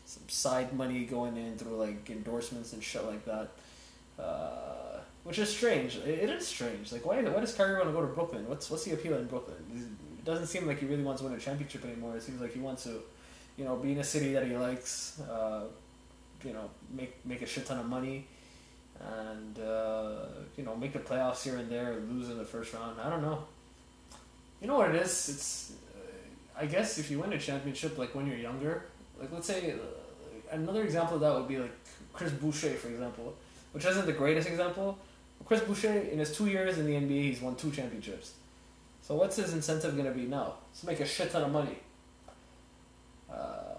[0.08, 3.50] some side money going in through like endorsements and shit like that.
[4.18, 5.98] Uh, which is strange.
[5.98, 6.94] It, it is strange.
[6.94, 8.48] Like, why, why does Kyrie want to go to Brooklyn?
[8.48, 9.58] What's what's the appeal in Brooklyn?
[9.76, 12.16] It doesn't seem like he really wants to win a championship anymore.
[12.16, 13.02] It seems like he wants to,
[13.58, 15.20] you know, be in a city that he likes.
[15.20, 15.66] Uh,
[16.44, 18.28] you know, make make a shit ton of money,
[19.02, 23.02] and uh, you know, make the playoffs here and there, lose in the first round.
[23.02, 23.44] I don't know.
[24.62, 25.30] You know what it is?
[25.30, 28.86] It's, uh, I guess, if you win a championship, like when you're younger,
[29.20, 29.76] like let's say, uh,
[30.52, 31.74] another example of that would be like
[32.14, 33.36] Chris Boucher, for example,
[33.72, 34.98] which isn't the greatest example.
[35.46, 38.34] Chris Boucher, in his two years in the NBA, he's won two championships.
[39.02, 40.56] So what's his incentive going to be now?
[40.80, 41.78] To make a shit ton of money.
[43.32, 43.78] Uh,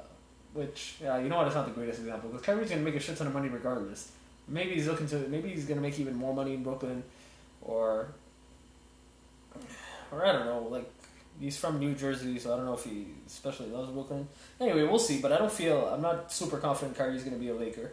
[0.55, 1.47] which, yeah, you know what?
[1.47, 3.49] It's not the greatest example because Kyrie's going to make a shit ton of money
[3.49, 4.11] regardless.
[4.47, 5.17] Maybe he's looking to.
[5.29, 7.03] Maybe he's going to make even more money in Brooklyn,
[7.61, 8.09] or,
[10.11, 10.67] or I don't know.
[10.71, 10.91] Like
[11.41, 14.29] he's from New Jersey, so I don't know if he especially loves Brooklyn.
[14.61, 15.21] Anyway, we'll see.
[15.21, 15.87] But I don't feel.
[15.87, 17.93] I'm not super confident Kyrie's going to be a Laker.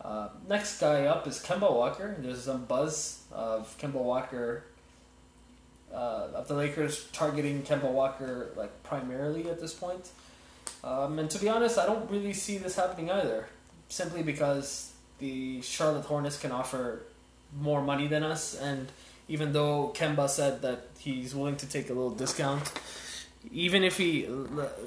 [0.00, 2.16] Uh, next guy up is Kemba Walker.
[2.18, 4.64] There's some buzz of Kemba Walker,
[5.92, 10.10] uh, of the Lakers targeting Kemba Walker like primarily at this point.
[10.82, 13.46] Um, and to be honest, I don't really see this happening either.
[13.88, 17.02] Simply because the Charlotte Hornets can offer
[17.58, 18.90] more money than us, and
[19.30, 22.72] even though Kemba said that he's willing to take a little discount,
[23.52, 24.26] even if he,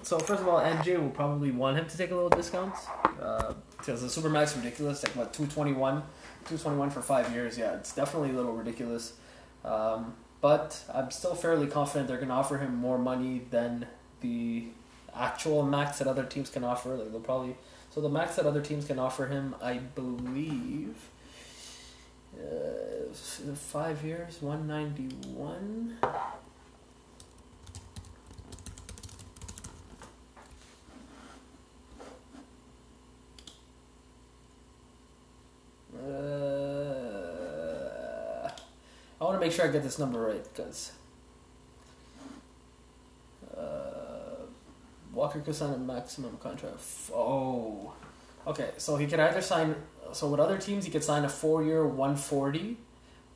[0.03, 2.75] so first of all, MJ will probably want him to take a little discount.
[3.19, 6.03] Uh, because the supermax ridiculous, like what two twenty one,
[6.45, 7.57] two twenty one for five years.
[7.57, 9.13] Yeah, it's definitely a little ridiculous.
[9.65, 13.87] Um, but I'm still fairly confident they're going to offer him more money than
[14.21, 14.67] the
[15.15, 16.95] actual max that other teams can offer.
[16.95, 17.55] Like they'll probably
[17.93, 20.95] so the max that other teams can offer him, I believe,
[22.37, 23.13] uh,
[23.55, 25.97] five years, one ninety one.
[35.95, 35.99] Uh,
[39.19, 40.91] I want to make sure I get this number right because
[43.55, 44.45] uh,
[45.13, 46.79] Walker could a maximum contract.
[47.13, 47.93] Oh,
[48.47, 48.71] okay.
[48.77, 49.75] So he could either sign.
[50.11, 52.77] So with other teams, he could sign a four-year, one forty,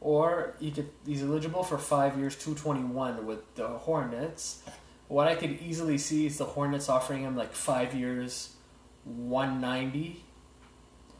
[0.01, 0.89] or he could.
[1.05, 4.63] He's eligible for five years, two twenty-one with the Hornets.
[5.07, 8.55] What I could easily see is the Hornets offering him like five years,
[9.03, 10.23] one ninety.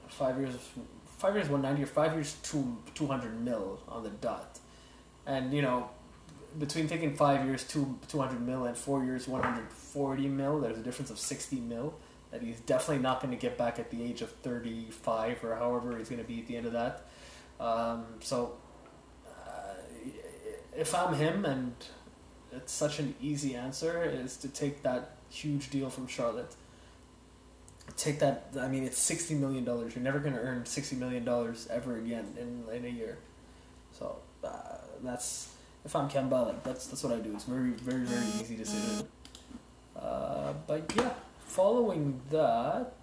[0.10, 0.56] Five years,
[1.18, 4.60] five years 190 or five years two 200 mil on the dot
[5.26, 5.90] and you know
[6.60, 11.10] between taking five years two 200 mil and four years 140 mil there's a difference
[11.10, 11.96] of 60 mil
[12.32, 15.98] that he's definitely not going to get back at the age of 35 or however
[15.98, 17.06] he's going to be at the end of that
[17.60, 18.54] um, so
[19.28, 19.74] uh,
[20.76, 21.74] if i'm him and
[22.52, 26.56] it's such an easy answer is to take that huge deal from charlotte
[27.96, 28.50] take that.
[28.60, 29.96] I mean, it's sixty million dollars.
[29.96, 33.18] You're never going to earn sixty million dollars ever again in in a year.
[33.94, 34.50] So uh,
[35.04, 35.54] that's
[35.86, 37.34] if I'm Kemba, like that's that's what I do.
[37.34, 39.08] It's very very very easy decision.
[39.96, 41.14] Uh, but yeah,
[41.48, 42.94] following that,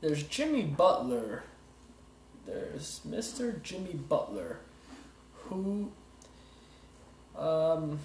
[0.00, 1.42] there's Jimmy Butler.
[2.46, 3.62] There's Mr.
[3.62, 4.58] Jimmy Butler,
[5.44, 5.92] who
[7.36, 7.98] um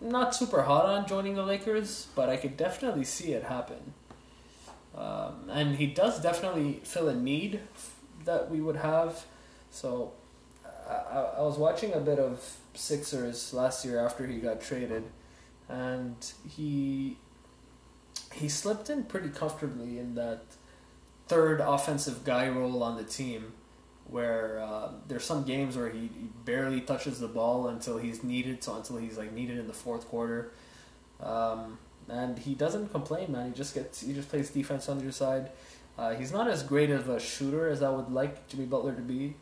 [0.00, 3.94] not super hot on joining the Lakers, but I could definitely see it happen.
[4.94, 7.60] Um, and he does definitely fill a need
[8.24, 9.24] that we would have.
[9.70, 10.12] So
[10.88, 15.04] I, I was watching a bit of Sixers last year after he got traded,
[15.68, 16.16] and
[16.48, 17.16] he
[18.36, 20.42] he slipped in pretty comfortably in that
[21.28, 23.52] third offensive guy role on the team
[24.08, 28.62] where uh, there's some games where he, he, barely touches the ball until he's needed,
[28.62, 30.52] so until he's like needed in the fourth quarter,
[31.20, 31.76] um,
[32.08, 33.48] and he doesn't complain, man.
[33.48, 35.50] He just gets he just plays defense on your side.
[35.98, 39.02] Uh, he's not as great of a shooter as I would like Jimmy Butler to
[39.02, 39.34] be.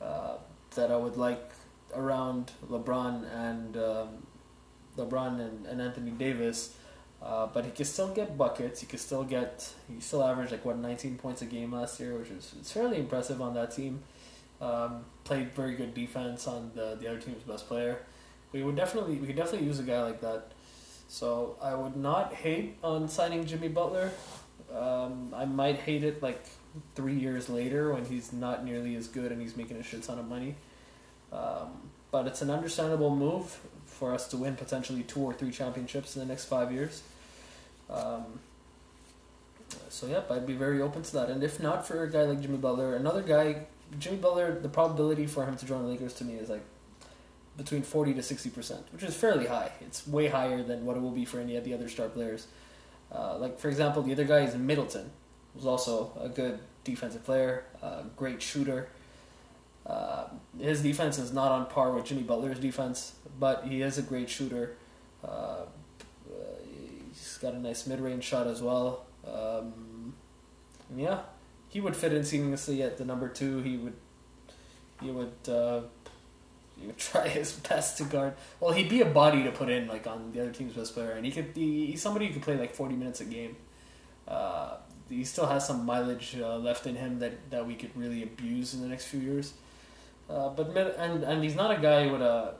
[0.00, 0.36] Uh,
[0.76, 1.50] that I would like
[1.94, 4.08] around LeBron and um,
[4.96, 6.74] LeBron and, and Anthony Davis.
[7.22, 8.80] Uh, but he can still get buckets.
[8.80, 9.72] He can still get.
[9.92, 12.98] He still averaged like what 19 points a game last year, which is it's fairly
[12.98, 14.00] impressive on that team.
[14.60, 18.02] Um, played very good defense on the the other team's best player.
[18.52, 20.52] We would definitely we could definitely use a guy like that.
[21.08, 24.12] So I would not hate on signing Jimmy Butler.
[24.74, 26.42] Um, I might hate it like
[26.94, 30.18] three years later when he's not nearly as good and he's making a shit ton
[30.18, 30.54] of money.
[31.32, 33.58] Um, but it's an understandable move
[34.00, 37.02] for us to win potentially two or three championships in the next five years.
[37.90, 38.24] Um,
[39.90, 41.28] so yep, I'd be very open to that.
[41.28, 43.66] And if not for a guy like Jimmy Butler, another guy,
[43.98, 46.64] Jimmy Butler, the probability for him to join the Lakers to me is like
[47.58, 49.70] between forty to sixty percent, which is fairly high.
[49.82, 52.46] It's way higher than what it will be for any of the other star players.
[53.12, 55.10] Uh, like for example, the other guy is Middleton,
[55.52, 57.64] who's also a good defensive player,
[58.16, 58.88] great shooter.
[59.86, 60.24] Uh,
[60.58, 64.28] his defense is not on par with Jimmy Butler's defense, but he is a great
[64.28, 64.76] shooter.
[65.24, 65.62] Uh,
[67.12, 69.04] he's got a nice mid-range shot as well.
[69.26, 70.14] Um,
[70.94, 71.20] yeah,
[71.68, 73.62] he would fit in seamlessly at the number two.
[73.62, 73.94] He would,
[75.02, 75.82] he would, uh,
[76.78, 78.34] he would try his best to guard.
[78.60, 81.12] Well, he'd be a body to put in like on the other team's best player,
[81.12, 81.52] and he could.
[81.54, 83.56] He, he's somebody who could play like forty minutes a game.
[84.26, 84.76] Uh,
[85.10, 88.74] he still has some mileage uh, left in him that, that we could really abuse
[88.74, 89.54] in the next few years.
[90.30, 92.54] Uh, but and and he's not a guy with a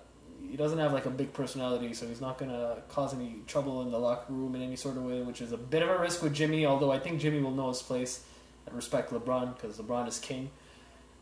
[0.50, 3.90] he doesn't have like a big personality, so he's not gonna cause any trouble in
[3.90, 6.22] the locker room in any sort of way, which is a bit of a risk
[6.22, 6.66] with Jimmy.
[6.66, 8.24] Although I think Jimmy will know his place
[8.66, 10.50] and respect LeBron because LeBron is king.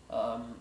[0.08, 0.54] Um,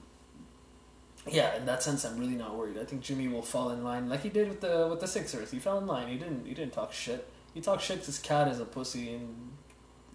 [1.30, 2.78] yeah, in that sense, I'm really not worried.
[2.78, 5.52] I think Jimmy will fall in line like he did with the with the Sixers.
[5.52, 6.10] He fell in line.
[6.10, 7.30] He didn't he didn't talk shit.
[7.54, 9.52] He talked shit His cat is a pussy and,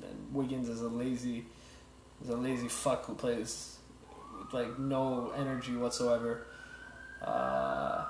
[0.02, 1.46] and Wiggins is a lazy
[2.22, 3.78] is a lazy fuck who plays
[4.52, 6.46] like no energy whatsoever.
[7.22, 8.04] Uh,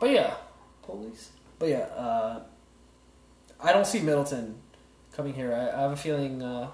[0.00, 0.34] but yeah,
[0.82, 1.30] police.
[1.58, 2.40] But yeah, uh,
[3.60, 4.56] I don't see Middleton
[5.12, 5.54] coming here.
[5.54, 6.68] I, I have a feeling uh,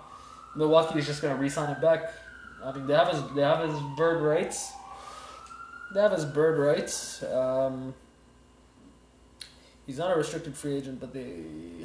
[0.56, 2.12] Milwaukee is just going to re-sign him back.
[2.62, 4.72] I mean, they have his they have his bird rights.
[5.94, 7.22] They have his bird rights.
[7.22, 7.94] Um,
[9.86, 11.42] he's not a restricted free agent, but they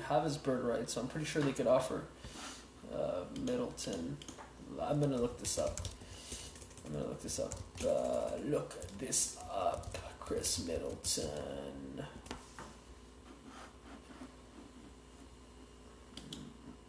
[0.08, 2.04] have his bird rights, so I'm pretty sure they could offer
[2.94, 4.18] uh, Middleton.
[4.82, 5.80] I'm gonna look this up.
[6.86, 7.54] I'm gonna look this up.
[7.86, 9.98] Uh, look this up.
[10.20, 12.06] Khris Middleton.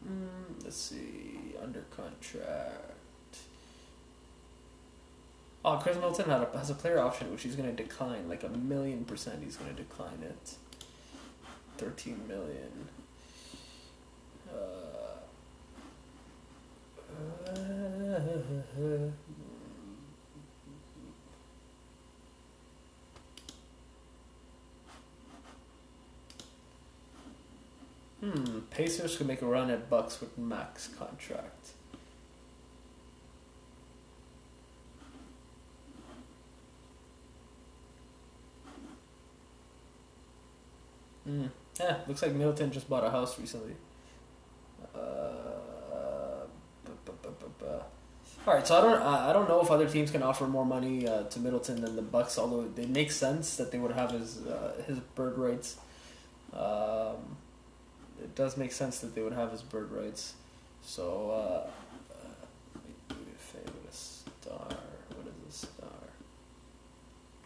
[0.07, 1.55] Mm, let's see.
[1.63, 2.97] Under contract.
[5.65, 8.29] Oh, Khris Middleton had a, has a player option, which he's going to decline.
[8.29, 10.55] Like a million percent, he's going to decline it.
[11.79, 12.89] 13 million.
[14.49, 14.57] Uh,
[17.51, 18.21] uh,
[28.21, 28.61] Hmm.
[28.71, 31.71] Pacers could make a run at Bucks with max contract.
[41.25, 41.47] Hmm.
[41.79, 43.75] Yeah, looks like Middleton just bought a house recently.
[44.95, 45.37] Uh,
[48.47, 51.09] all right, so I don't I don't know if other teams can offer more money
[51.09, 54.47] uh, to Middleton than the Bucks, although it makes sense that they would have his
[54.47, 55.77] uh, his bird rights.
[56.53, 57.37] Um,
[58.23, 60.35] it does make sense that they would have his bird rights.
[60.83, 64.69] So, uh, uh, favorite star.
[64.69, 65.89] What is a star?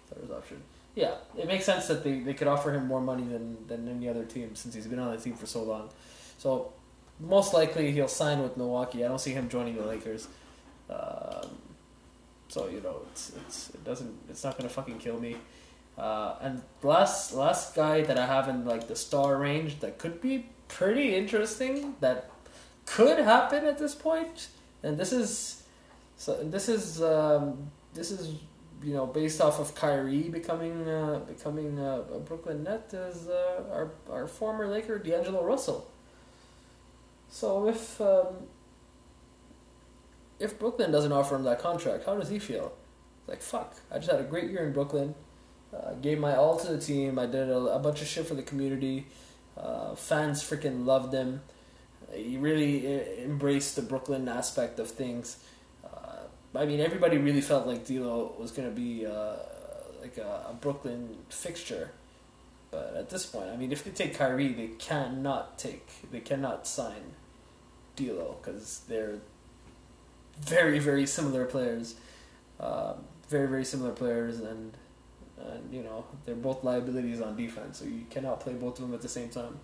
[0.06, 0.62] Stars option.
[0.94, 4.08] Yeah, it makes sense that they, they could offer him more money than, than any
[4.08, 5.88] other team since he's been on the team for so long.
[6.38, 6.72] So,
[7.18, 9.04] most likely he'll sign with Milwaukee.
[9.04, 10.28] I don't see him joining the Lakers.
[10.88, 11.50] Um,
[12.48, 15.36] so you know, it's it's it doesn't it's not gonna fucking kill me.
[15.96, 20.20] Uh, and last last guy that I have in like the star range that could
[20.20, 22.30] be pretty interesting that
[22.86, 24.48] could happen at this point.
[24.82, 25.62] And this is
[26.16, 28.34] so this is um, this is
[28.82, 33.64] you know based off of Kyrie becoming uh, becoming uh, a Brooklyn Net as uh,
[33.70, 35.90] our our former Laker D'Angelo Russell.
[37.28, 38.48] So if um,
[40.38, 42.72] if Brooklyn doesn't offer him that contract, how does he feel?
[43.26, 45.14] Like fuck, I just had a great year in Brooklyn.
[45.72, 47.16] Uh, gave my all to the team.
[47.16, 49.06] I did a, a bunch of shit for the community.
[49.56, 51.42] Uh, fans freaking loved him.
[52.12, 55.38] He really uh, embraced the Brooklyn aspect of things.
[55.84, 56.22] Uh,
[56.54, 59.36] I mean, everybody really felt like D'Lo was going to be uh,
[60.00, 61.90] like a, a, Brooklyn fixture.
[62.70, 66.66] But at this point, I mean, if they take Kyrie, they cannot take, they cannot
[66.66, 67.14] sign
[67.96, 69.18] D'Lo because they're
[70.40, 71.96] very, very similar players.
[72.58, 74.76] Um, very, very similar players, and
[75.52, 78.94] and you know they're both liabilities on defense, so you cannot play both of them
[78.94, 79.60] at the same time.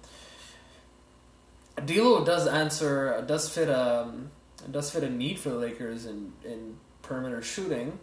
[1.84, 4.30] D'Lo does answer, does fit a, um,
[4.70, 7.98] does fit a need for the Lakers in in perimeter shooting.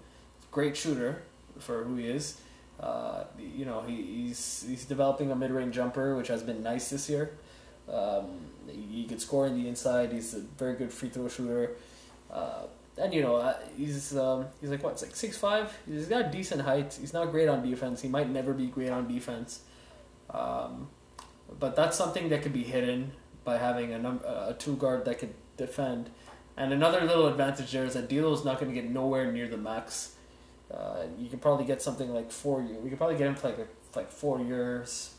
[0.52, 1.24] Great shooter
[1.60, 2.40] for who he is.
[2.80, 6.90] Uh, you know he, he's he's developing a mid range jumper, which has been nice
[6.90, 7.38] this year.
[7.92, 10.12] Um, he, he could score in the inside.
[10.12, 11.72] He's a very good free throw shooter.
[12.32, 12.64] Uh,
[12.98, 15.76] and you know uh, he's um, he's like what, like six five.
[15.88, 16.98] He's got decent height.
[17.00, 18.02] He's not great on defense.
[18.02, 19.62] He might never be great on defense,
[20.30, 20.90] um,
[21.60, 23.14] but that's something that could be hidden
[23.44, 26.10] by having a num- a two guard that could defend.
[26.56, 29.58] And another little advantage there is that is not going to get nowhere near the
[29.58, 30.16] max.
[30.72, 32.62] Uh, you can probably get something like four.
[32.62, 35.16] We could probably get him for like a, like four years,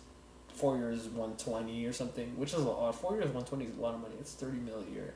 [0.54, 2.94] four years one twenty or something, which is a lot.
[2.94, 4.14] Four years one twenty is a lot of money.
[4.20, 5.14] It's thirty mil a year.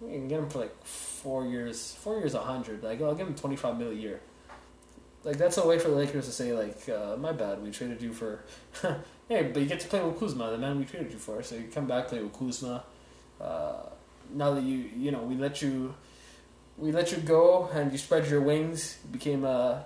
[0.00, 1.94] We can get him for like four years.
[2.00, 2.82] Four years, a hundred.
[2.82, 4.20] Like I'll give him twenty five mil a year.
[5.24, 8.00] like that's a way for the Lakers to say like, uh, my bad, we traded
[8.00, 8.44] you for.
[9.28, 11.42] hey, but you get to play with Kuzma, the man we traded you for.
[11.42, 12.84] So you come back, play with Kuzma.
[13.40, 13.74] Uh,
[14.34, 15.94] now that you you know we let you
[16.76, 19.84] we let you go and you spread your wings, you became a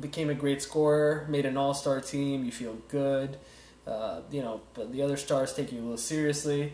[0.00, 2.44] became a great scorer, made an all star team.
[2.44, 3.38] You feel good.
[3.86, 6.72] Uh, you know, but the other stars take you a little seriously.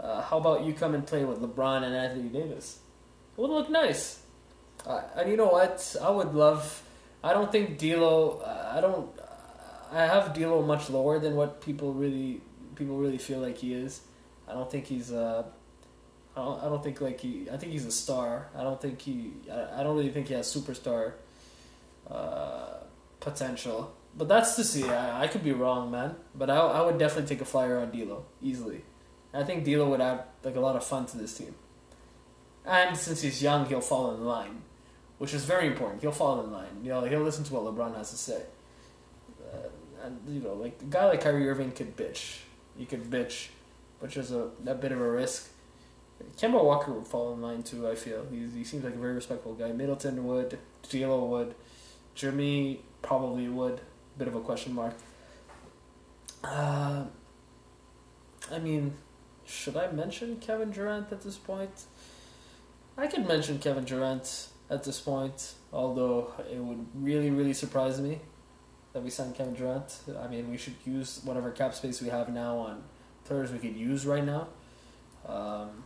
[0.00, 2.78] Uh, how about you come and play with LeBron and Anthony Davis?
[3.36, 4.20] It would look nice.
[4.86, 5.96] Uh, and you know what?
[6.00, 6.82] I would love.
[7.22, 8.40] I don't think D'Lo.
[8.44, 9.10] Uh, I don't.
[9.90, 12.40] I have D'Lo much lower than what people really
[12.74, 14.02] people really feel like he is.
[14.46, 15.12] I don't think he's.
[15.12, 15.44] Uh,
[16.36, 16.62] I don't.
[16.62, 17.48] I don't think like he.
[17.52, 18.48] I think he's a star.
[18.56, 19.32] I don't think he.
[19.50, 21.14] I, I don't really think he has superstar
[22.08, 22.78] uh,
[23.18, 23.94] potential.
[24.16, 24.88] But that's to see.
[24.88, 26.14] I, I could be wrong, man.
[26.34, 28.82] But I, I would definitely take a flyer on D'Lo easily.
[29.32, 31.54] I think D'Lo would add like a lot of fun to this team.
[32.64, 34.62] And since he's young, he'll fall in line,
[35.18, 36.02] which is very important.
[36.02, 36.80] He'll fall in line.
[36.82, 38.42] You know, he'll listen to what LeBron has to say.
[39.42, 39.68] Uh,
[40.04, 42.40] and you know, like a guy like Kyrie Irving could bitch.
[42.76, 43.48] He could bitch,
[44.00, 45.50] which is a, a bit of a risk.
[46.36, 47.88] Kemba Walker would fall in line too.
[47.88, 49.72] I feel He's, he seems like a very respectful guy.
[49.72, 50.58] Middleton would,
[50.88, 51.54] D'Lo would,
[52.14, 53.80] Jimmy probably would.
[54.16, 54.94] Bit of a question mark.
[56.42, 57.04] Uh,
[58.50, 58.94] I mean,
[59.48, 61.86] should I mention Kevin Durant at this point?
[62.96, 68.20] I could mention Kevin Durant at this point, although it would really, really surprise me
[68.92, 70.00] that we signed Kevin Durant.
[70.20, 72.82] I mean, we should use whatever cap space we have now on
[73.24, 74.48] players we could use right now.
[75.26, 75.84] Um,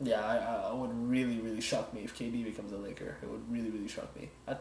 [0.00, 3.16] yeah, I, I would really, really shock me if KD becomes a Laker.
[3.22, 4.30] It would really, really shock me.
[4.48, 4.56] I,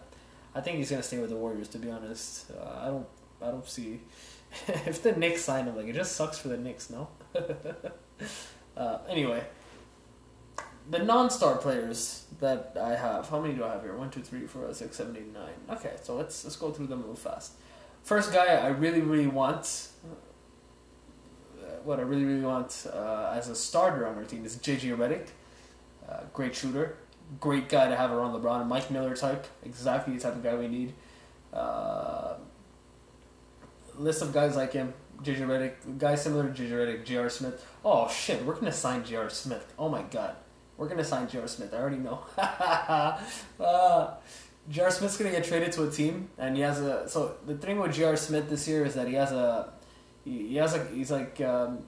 [0.54, 1.70] I think he's gonna stay with the Warriors.
[1.70, 3.08] To be honest, uh, I don't,
[3.42, 4.02] I don't see
[4.68, 5.76] if the Knicks sign him.
[5.76, 7.08] Like it just sucks for the Knicks, no.
[8.78, 9.44] uh, anyway,
[10.90, 13.30] the non-star players that I have.
[13.30, 13.96] How many do I have here?
[13.96, 15.78] One, two, three, four, six, seven, eight, nine.
[15.78, 17.54] Okay, so let's let's go through them real fast.
[18.04, 19.90] First guy I really really want,
[21.60, 24.98] uh, what I really really want uh, as a starter on our team is JJ
[24.98, 25.28] Redick.
[26.08, 26.98] Uh, great shooter,
[27.40, 28.68] great guy to have around LeBron.
[28.68, 30.94] Mike Miller type, exactly the type of guy we need.
[31.54, 32.36] Uh,
[33.96, 34.94] list of guys like him:
[35.24, 37.30] JJ Redick, guys similar to JJ Redick, J.R.
[37.30, 37.66] Smith.
[37.84, 39.30] Oh shit, we're gonna sign J.R.
[39.30, 39.74] Smith.
[39.78, 40.36] Oh my god.
[40.78, 41.48] We're gonna sign J.R.
[41.48, 41.74] Smith.
[41.74, 42.24] I already know.
[43.60, 44.14] uh,
[44.70, 44.92] J.R.
[44.92, 47.10] Smith's gonna get traded to a team, and he has a.
[47.10, 48.16] So the thing with J.R.
[48.16, 49.74] Smith this year is that he has a.
[50.24, 50.86] He, has a.
[50.86, 51.42] He's like.
[51.42, 51.80] Um,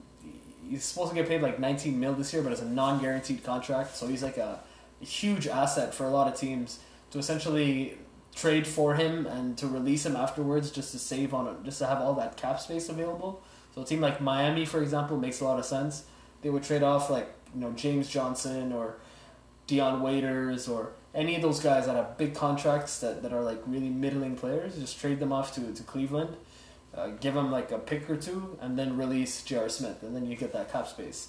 [0.68, 3.96] he's supposed to get paid like 19 mil this year, but it's a non-guaranteed contract.
[3.96, 4.60] So he's like a
[5.00, 6.78] huge asset for a lot of teams
[7.10, 7.98] to essentially
[8.34, 11.86] trade for him and to release him afterwards, just to save on it, just to
[11.86, 13.42] have all that cap space available.
[13.74, 16.04] So a team like Miami, for example, makes a lot of sense.
[16.42, 18.96] They would trade off like you know James Johnson or
[19.66, 23.62] Dion Waiters or any of those guys that have big contracts that, that are like
[23.66, 26.36] really middling players, just trade them off to, to Cleveland,
[26.94, 29.68] uh, give them like a pick or two, and then release J.R.
[29.68, 31.28] Smith, and then you get that cap space.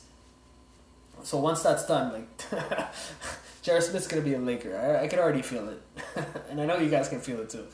[1.21, 2.51] So once that's done, like
[3.61, 3.79] J.R.
[3.79, 4.75] Smith's gonna be a Laker.
[4.75, 5.81] I, I can already feel it,
[6.49, 7.65] and I know you guys can feel it too.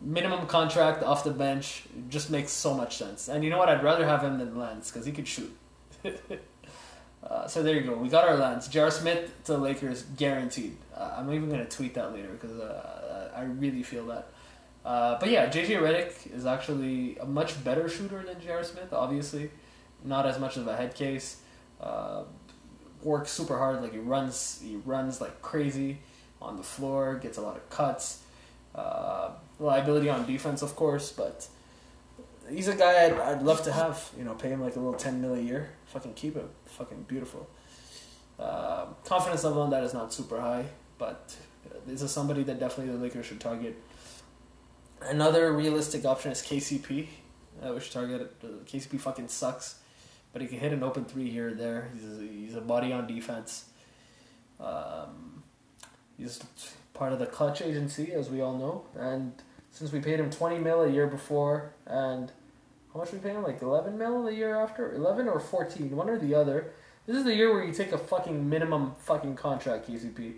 [0.00, 3.28] Minimum contract off the bench just makes so much sense.
[3.28, 3.68] And you know what?
[3.68, 5.54] I'd rather have him than Lance because he could shoot.
[7.22, 7.94] Uh, so there you go.
[7.94, 8.66] We got our Lance.
[8.66, 8.90] J.R.
[8.90, 10.76] Smith to the Lakers, guaranteed.
[10.96, 14.28] Uh, I'm even to tweet that later because uh, I really feel that.
[14.84, 18.64] Uh, but yeah, JJ Redick is actually a much better shooter than J.R.
[18.64, 18.92] Smith.
[18.92, 19.50] Obviously,
[20.02, 21.42] not as much of a head case.
[23.02, 23.82] Works super hard.
[23.82, 25.98] Like he runs, he runs like crazy
[26.40, 27.16] on the floor.
[27.16, 28.22] Gets a lot of cuts.
[28.74, 31.48] Uh, liability on defense, of course, but
[32.48, 34.10] he's a guy I'd, I'd love to have.
[34.16, 35.70] You know, pay him like a little ten mil a year.
[35.86, 36.48] Fucking keep him.
[36.66, 37.48] Fucking beautiful.
[38.38, 40.64] Uh, confidence level on that is not super high,
[40.98, 41.34] but
[41.86, 43.76] this is somebody that definitely the Lakers should target.
[45.02, 47.06] Another realistic option is KCP.
[47.62, 48.34] Uh, we should target.
[48.42, 49.79] Uh, KCP fucking sucks,
[50.32, 51.90] but he can hit an open three here or there.
[51.92, 53.64] He's a, he's a body on defense.
[54.58, 55.42] Um,
[56.16, 56.40] he's
[56.94, 59.32] part of the Klutch agency, as we all know, and
[59.70, 62.30] since we paid him twenty mil a year before, and
[62.92, 63.42] how much we pay him?
[63.42, 66.72] Like eleven mil the year after, eleven or fourteen, one or the other.
[67.06, 70.34] This is the year where you take a fucking minimum fucking contract, KCP.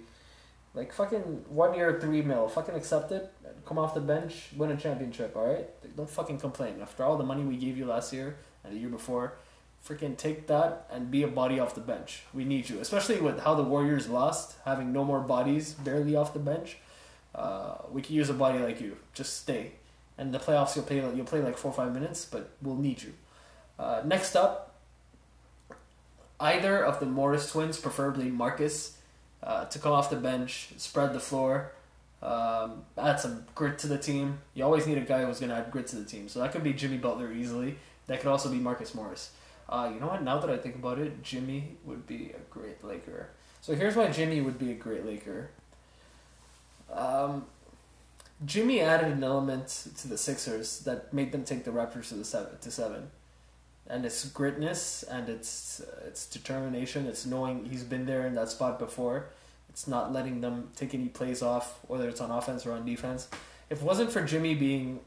[0.75, 2.49] Like fucking one year, three mil.
[2.49, 3.31] Fucking accept it.
[3.67, 5.37] Come off the bench, win a championship.
[5.37, 5.97] All right.
[5.97, 6.81] Don't fucking complain.
[6.81, 9.35] After all the money we gave you last year and the year before,
[9.87, 12.23] freaking take that and be a body off the bench.
[12.33, 16.33] We need you, especially with how the Warriors lost, having no more bodies barely off
[16.33, 16.79] the bench.
[17.35, 18.97] Uh, we could use a body like you.
[19.15, 19.73] Just stay.
[20.19, 23.03] And the playoffs, you'll play you'll play like four or five minutes, but we'll need
[23.03, 23.13] you.
[23.79, 24.75] Uh, next up,
[26.39, 28.99] either of the Morris twins, preferably Marcus,
[29.43, 31.73] uh, to come off the bench, spread the floor,
[32.23, 34.39] Um, add some grit to the team.
[34.55, 36.29] You always need a guy who's going to add grit to the team.
[36.29, 37.79] So that could be Jimmy Butler easily.
[38.07, 39.33] That could also be Marcus Morris.
[39.69, 40.23] Uh, you know what?
[40.23, 43.31] Now that I think about it, Jimmy would be a great Laker.
[43.61, 45.51] So here's why Jimmy would be a great Laker.
[46.93, 47.47] Um,
[48.45, 52.25] Jimmy added an element to the Sixers that made them take the Raptors to the
[52.25, 53.11] seven to seven,
[53.87, 57.07] and it's gritness and it's uh, it's determination.
[57.07, 59.27] It's knowing he's been there in that spot before.
[59.69, 63.29] It's not letting them take any plays off, whether it's on offense or on defense.
[63.71, 65.01] If it wasn't for Jimmy being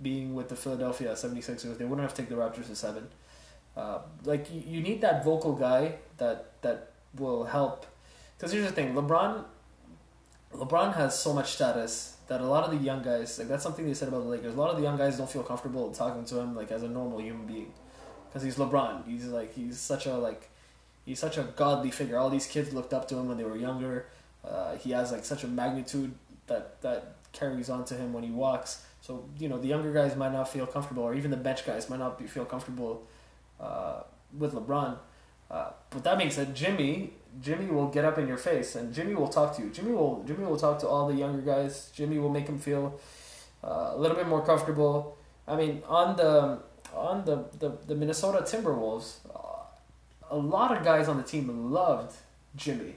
[0.00, 3.06] being with the Philadelphia 76ers, they wouldn't have taken the Raptors to seven.
[3.76, 7.86] Uh, like you, you need that vocal guy that that will help.
[8.36, 9.44] Because here's the thing, LeBron.
[10.52, 13.86] LeBron has so much status that a lot of the young guys, like that's something
[13.86, 14.54] they said about the Lakers.
[14.54, 16.88] A lot of the young guys don't feel comfortable talking to him like as a
[16.88, 17.72] normal human being,
[18.28, 19.06] because he's LeBron.
[19.06, 20.50] He's like he's such a like
[21.06, 22.18] he's such a godly figure.
[22.18, 24.06] All these kids looked up to him when they were younger.
[24.44, 26.14] Uh, he has like such a magnitude
[26.46, 28.84] that that carries on to him when he walks.
[29.00, 31.88] So you know the younger guys might not feel comfortable, or even the bench guys
[31.88, 33.06] might not be, feel comfortable
[33.62, 34.02] uh,
[34.36, 34.98] with LeBron.
[35.50, 39.14] Uh, but that being said, Jimmy, Jimmy will get up in your face, and Jimmy
[39.14, 39.70] will talk to you.
[39.70, 41.90] Jimmy will, Jimmy will talk to all the younger guys.
[41.94, 42.98] Jimmy will make them feel
[43.62, 45.16] uh, a little bit more comfortable.
[45.46, 46.60] I mean, on the
[46.94, 49.64] on the the, the Minnesota Timberwolves, uh,
[50.30, 52.16] a lot of guys on the team loved
[52.56, 52.96] Jimmy.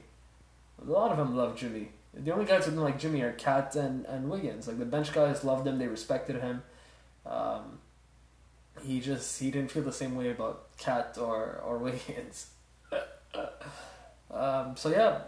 [0.80, 1.90] A lot of them loved Jimmy.
[2.14, 4.66] The only guys who didn't like Jimmy are Cat and, and Wiggins.
[4.66, 6.62] Like the bench guys loved him, they respected him.
[7.26, 7.78] Um,
[8.82, 12.50] he just he didn't feel the same way about Cat or or Wiggins.
[14.30, 15.20] um, so yeah,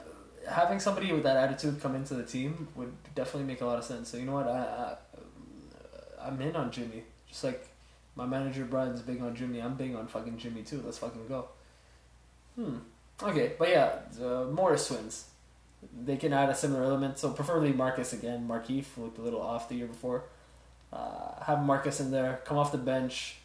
[0.48, 3.84] having somebody with that attitude come into the team would definitely make a lot of
[3.84, 4.08] sense.
[4.08, 4.96] So you know what, I,
[6.20, 7.04] I I'm in on Jimmy.
[7.28, 7.68] Just like
[8.14, 10.82] my manager Brian's big on Jimmy, I'm big on fucking Jimmy too.
[10.84, 11.48] Let's fucking go.
[12.54, 12.78] Hmm.
[13.22, 15.26] Okay, but yeah, the Morris twins.
[16.04, 18.48] They can add a similar element, so preferably Marcus again.
[18.48, 20.24] Markieff looked a little off the year before.
[20.92, 23.36] Uh, have Marcus in there, come off the bench,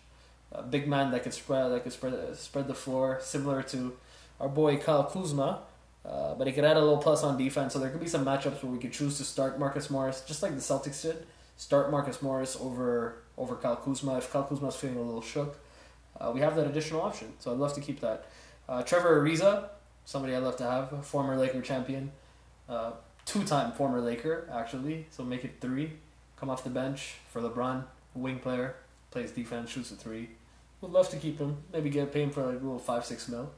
[0.51, 3.97] a big man that could spread that could spread spread the floor, similar to
[4.39, 5.61] our boy Kyle Kuzma.
[6.05, 8.25] Uh, but he could add a little plus on defense, so there could be some
[8.25, 11.25] matchups where we could choose to start Marcus Morris, just like the Celtics did.
[11.55, 15.57] Start Marcus Morris over over Kyle Kuzma if Kyle Kuzma's feeling a little shook.
[16.19, 18.25] Uh, we have that additional option, so I'd love to keep that.
[18.67, 19.69] Uh, Trevor Ariza,
[20.05, 22.11] somebody I'd love to have, former Laker champion,
[22.69, 22.91] uh,
[23.25, 25.93] two-time former Laker actually, so make it three
[26.43, 28.75] come off the bench for LeBron, wing player,
[29.11, 30.27] plays defense, shoots a three.
[30.81, 31.55] Would love to keep him.
[31.71, 33.49] Maybe get pay him for like a little five six mil.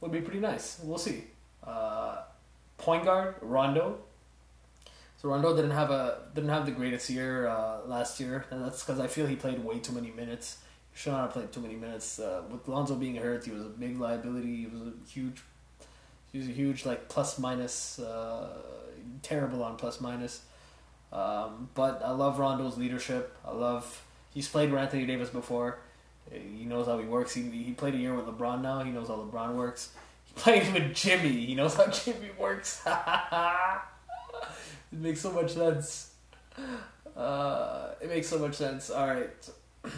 [0.00, 0.78] Would be pretty nice.
[0.84, 1.24] We'll see.
[1.66, 2.22] Uh,
[2.78, 3.98] point guard Rondo.
[5.20, 8.84] So Rondo didn't have a didn't have the greatest year uh, last year, and that's
[8.84, 10.58] because I feel he played way too many minutes.
[10.92, 12.20] He should not have played too many minutes.
[12.20, 14.58] Uh, with Lonzo being hurt, he was a big liability.
[14.58, 15.42] He was a huge,
[16.30, 18.48] he was a huge like plus minus, uh,
[19.22, 20.42] terrible on plus minus.
[21.12, 23.36] Um, but I love Rondo's leadership.
[23.46, 24.02] I love
[24.32, 25.78] he's played with Anthony Davis before.
[26.30, 27.34] He knows how he works.
[27.34, 28.82] He, he played a year with LeBron now.
[28.82, 29.90] He knows how LeBron works.
[30.24, 31.44] He played with Jimmy.
[31.44, 32.80] He knows how Jimmy works.
[32.86, 32.94] it
[34.92, 36.14] makes so much sense.
[37.16, 38.88] Uh, it makes so much sense.
[38.88, 39.50] All right.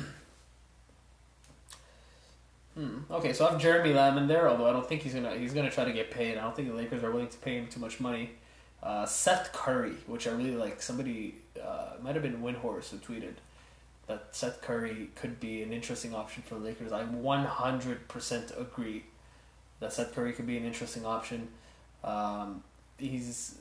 [2.74, 2.98] hmm.
[3.10, 5.54] Okay, so I have Jeremy Lamb in there, although I don't think he's gonna he's
[5.54, 6.36] gonna try to get paid.
[6.36, 8.32] I don't think the Lakers are willing to pay him too much money.
[8.84, 10.82] Uh, Seth Curry, which I really like.
[10.82, 13.34] Somebody uh, might have been Windhorst who tweeted
[14.06, 16.92] that Seth Curry could be an interesting option for the Lakers.
[16.92, 19.04] I 100% agree
[19.80, 21.48] that Seth Curry could be an interesting option.
[22.02, 22.62] Um,
[22.98, 23.56] he's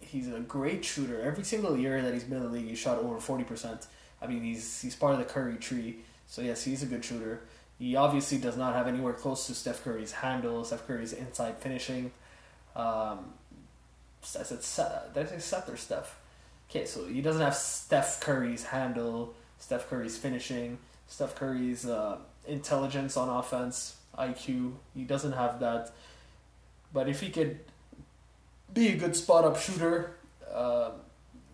[0.00, 1.20] he's a great shooter.
[1.20, 3.86] Every single year that he's been in the league, he shot over 40%.
[4.20, 5.96] I mean, he's he's part of the Curry tree.
[6.28, 7.40] So yes, he's a good shooter.
[7.78, 12.12] He obviously does not have anywhere close to Steph Curry's handle, Steph Curry's inside finishing.
[12.74, 13.34] Um,
[14.22, 15.14] I said Seth.
[15.14, 16.18] Did I say Seth or Steph?
[16.70, 23.16] Okay, so he doesn't have Steph Curry's handle, Steph Curry's finishing, Steph Curry's uh, intelligence
[23.16, 24.72] on offense, IQ.
[24.94, 25.92] He doesn't have that.
[26.92, 27.60] But if he could
[28.72, 30.16] be a good spot up shooter,
[30.52, 30.92] uh,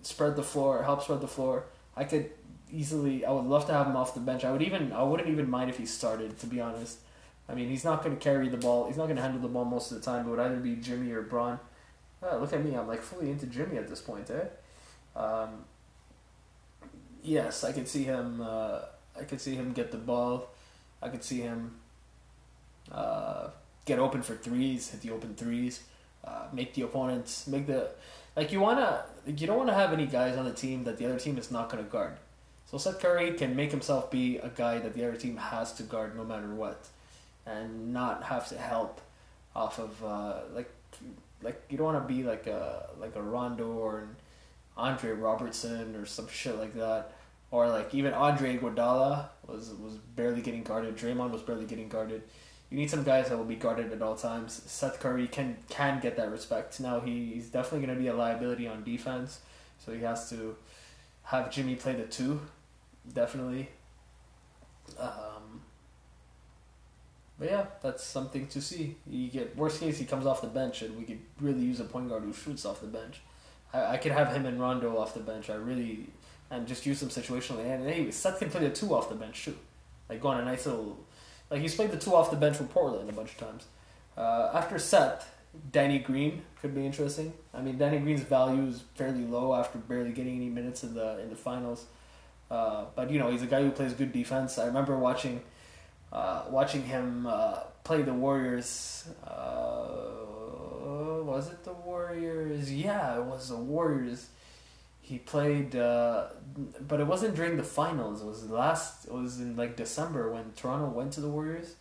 [0.03, 1.65] spread the floor, help spread the floor,
[1.97, 2.31] I could
[2.73, 3.25] easily.
[3.25, 4.45] I would love to have him off the bench.
[4.45, 4.93] I would even.
[4.93, 6.39] I wouldn't even mind if he started.
[6.41, 6.99] To be honest,
[7.49, 8.87] I mean he's not going to carry the ball.
[8.87, 10.27] He's not going to handle the ball most of the time.
[10.27, 11.59] It would either be Jimmy or Bron.
[12.23, 12.75] Oh, look at me!
[12.77, 14.47] I'm like fully into Jimmy at this point, eh?
[15.19, 15.65] Um,
[17.23, 18.41] yes, I could see him.
[18.41, 18.81] Uh,
[19.19, 20.49] I could see him get the ball.
[21.01, 21.77] I could see him
[22.91, 23.49] uh,
[23.85, 25.83] get open for threes, hit the open threes,
[26.25, 27.91] uh, make the opponents make the
[28.37, 29.05] like you wanna.
[29.27, 31.51] You don't want to have any guys on the team that the other team is
[31.51, 32.17] not to guard.
[32.71, 35.83] So Seth Curry can make himself be a guy that the other team has to
[35.83, 36.89] guard no matter what,
[37.49, 39.01] and not have to help
[39.55, 40.71] off of uh, like
[41.43, 44.17] like you don't want to be like a like a Rondo or an
[44.77, 47.13] Andre Roberson or some shit like that,
[47.51, 50.97] or like even Andre Iguodala was was barely getting guarded.
[50.97, 52.23] Draymond was barely getting guarded.
[52.71, 54.63] You need some guys that will be guarded at all times.
[54.67, 56.81] Seth Curry can can get that respect.
[56.81, 59.41] Now he, he's definitely going to be a liability on defense,
[59.79, 60.57] so he has to
[61.25, 62.41] have Jimmy play the two,
[63.13, 63.69] definitely.
[64.99, 65.38] Um,
[67.39, 68.97] but yeah, that's something to see.
[69.07, 71.85] You get worst case, he comes off the bench, and we could really use a
[71.85, 73.21] point guard who shoots off the bench.
[73.73, 75.51] I, I could have him and Rondo off the bench.
[75.51, 76.09] I really
[76.51, 77.71] and just use them situationally.
[77.73, 79.57] And hey, Seth can play the two off the bench too,
[80.09, 80.99] like go on a nice little,
[81.51, 83.67] like he's played the two off the bench for Portland a bunch of times.
[84.17, 85.31] Uh, after Seth,
[85.71, 87.33] Danny Green could be interesting.
[87.55, 91.21] I mean, Danny Green's value is fairly low after barely getting any minutes in the
[91.21, 91.87] in the finals.
[92.51, 94.59] Uh, but you know, he's a guy who plays good defense.
[94.59, 95.43] I remember watching
[96.13, 99.09] uh, watching him uh, play the Warriors.
[99.27, 100.25] Uh,
[101.23, 102.73] was it the Warriors?
[102.73, 104.29] Yeah, it was the Warriors.
[105.01, 106.29] He played, uh,
[106.87, 108.23] but it wasn't during the finals.
[108.23, 109.07] It was last.
[109.07, 111.77] It was in like December when Toronto went to the Warriors.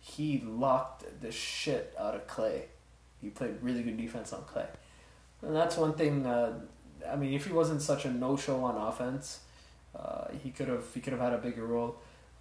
[0.00, 2.62] He locked the shit out of Klay.
[3.20, 4.66] He played really good defense on Klay,
[5.42, 6.26] and that's one thing.
[6.26, 6.60] Uh,
[7.10, 9.40] I mean, if he wasn't such a no show on offense,
[10.42, 11.96] he could have he could have had a bigger role.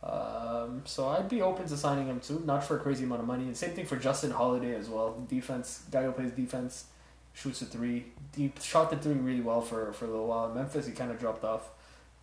[0.06, 3.28] Um, so I'd be open to signing him too, not for a crazy amount of
[3.28, 3.45] money.
[3.45, 5.26] And same thing for Justin Holiday as well.
[5.28, 6.86] Defense guy who plays defense,
[7.34, 8.06] shoots a three.
[8.36, 10.49] He shot the three really well for for a little while.
[10.49, 11.70] In Memphis, he kind of dropped off,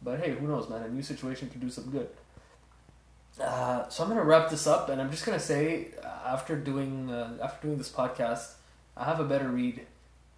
[0.01, 0.83] but hey, who knows, man?
[0.83, 2.09] A new situation could do some good.
[3.41, 7.11] Uh, so I'm gonna wrap this up, and I'm just gonna say uh, after doing
[7.11, 8.53] uh, after doing this podcast,
[8.97, 9.87] I have a better read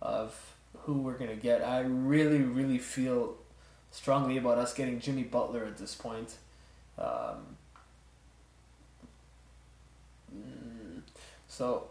[0.01, 1.63] of who we're gonna get.
[1.63, 3.37] I really, really feel
[3.91, 6.37] strongly about us getting Jimmy Butler at this point.
[6.99, 7.57] Um,
[10.35, 11.01] mm,
[11.49, 11.89] so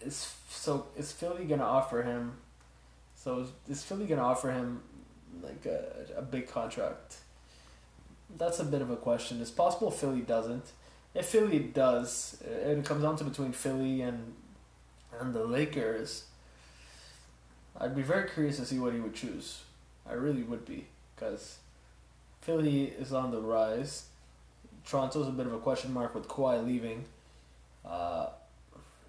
[0.00, 2.38] is so is Philly gonna offer him?
[3.14, 4.82] So is, is Philly gonna offer him
[5.42, 7.16] like a, a big contract?
[8.36, 9.40] That's a bit of a question.
[9.40, 10.64] It's possible Philly doesn't.
[11.14, 14.34] If Philly does, it comes down to between Philly and
[15.18, 16.24] and the Lakers.
[17.78, 19.62] I'd be very curious to see what he would choose.
[20.08, 21.58] I really would be because
[22.46, 24.04] Philly is on the rise.
[24.86, 27.04] Toronto's a bit of a question mark with Kawhi leaving.
[27.84, 28.28] Uh,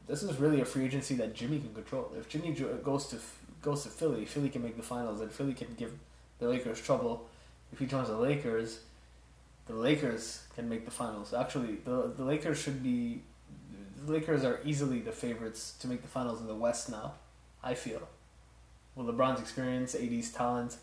[0.08, 2.12] this is really a free agency that Jimmy can control.
[2.18, 2.52] If Jimmy
[2.84, 3.18] goes to
[3.62, 5.94] goes to Philly, Philly can make the finals, and Philly can give
[6.40, 7.28] the Lakers trouble.
[7.72, 8.80] If he joins the Lakers,
[9.68, 11.32] the Lakers can make the finals.
[11.32, 13.22] Actually, the the Lakers should be.
[14.04, 17.14] The Lakers are easily the favorites to make the finals in the West now.
[17.64, 18.08] I feel,
[18.96, 20.78] with LeBron's experience, AD's talent,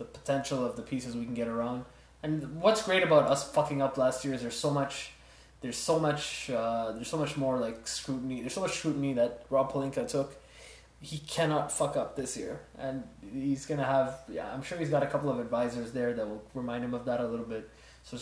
[0.00, 1.84] the potential of the pieces we can get around.
[2.22, 5.12] And what's great about us fucking up last year is there's so much,
[5.60, 8.40] there's so much, uh, there's so much more like scrutiny.
[8.40, 10.36] There's so much scrutiny that Rob Pelinka took.
[11.02, 14.20] He cannot fuck up this year, and he's gonna have.
[14.28, 17.06] Yeah, I'm sure he's got a couple of advisors there that will remind him of
[17.06, 17.70] that a little bit.
[18.02, 18.18] So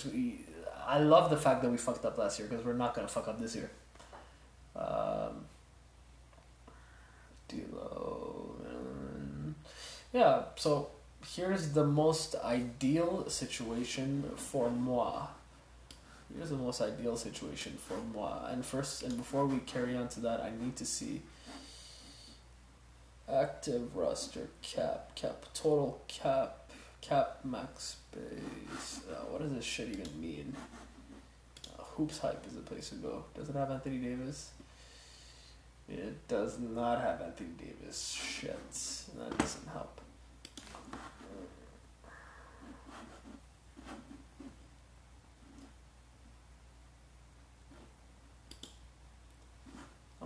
[0.86, 3.26] I love the fact that we fucked up last year because we're not gonna fuck
[3.26, 3.70] up this year.
[4.76, 5.46] Um,
[7.48, 8.54] D'Lo,
[10.12, 10.42] yeah.
[10.56, 10.90] So
[11.34, 15.26] here's the most ideal situation for moi.
[16.34, 18.46] Here's the most ideal situation for moi.
[18.48, 21.22] And first, and before we carry on to that, I need to see
[23.30, 26.70] active roster cap, cap total cap,
[27.00, 29.00] cap max space.
[29.10, 30.54] Uh, what does this shit even mean?
[31.78, 33.24] Uh, HoopsHype is the place to go.
[33.34, 34.50] Does it have Anthony Davis?
[35.88, 38.12] It does not have Anthony Davis.
[38.12, 38.72] Shit,
[39.18, 40.00] that doesn't help.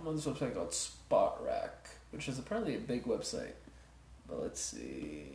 [0.03, 1.69] I'm on this website called Spotrac,
[2.11, 3.53] which is apparently a big website.
[4.27, 5.27] But let's see.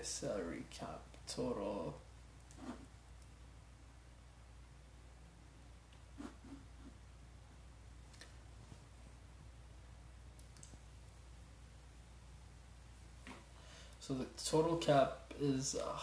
[0.00, 1.96] Salary cap total.
[13.98, 15.98] So the total cap is uh,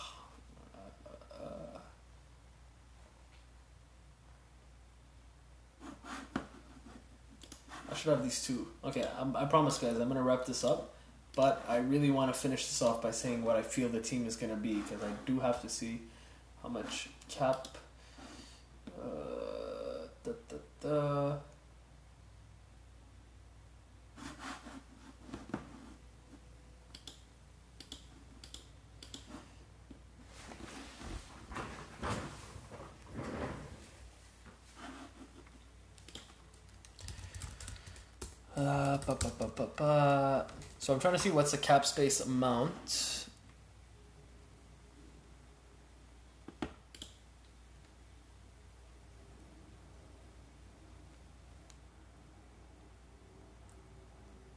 [7.94, 8.68] I should have these two.
[8.84, 10.96] Okay, I'm, I promise, guys, I'm gonna wrap this up.
[11.36, 14.26] But I really want to finish this off by saying what I feel the team
[14.28, 16.02] is gonna be because I do have to see
[16.62, 17.68] how much cap.
[19.00, 21.36] Uh, da, da, da.
[40.80, 43.28] So I'm trying to see what's the cap space amount.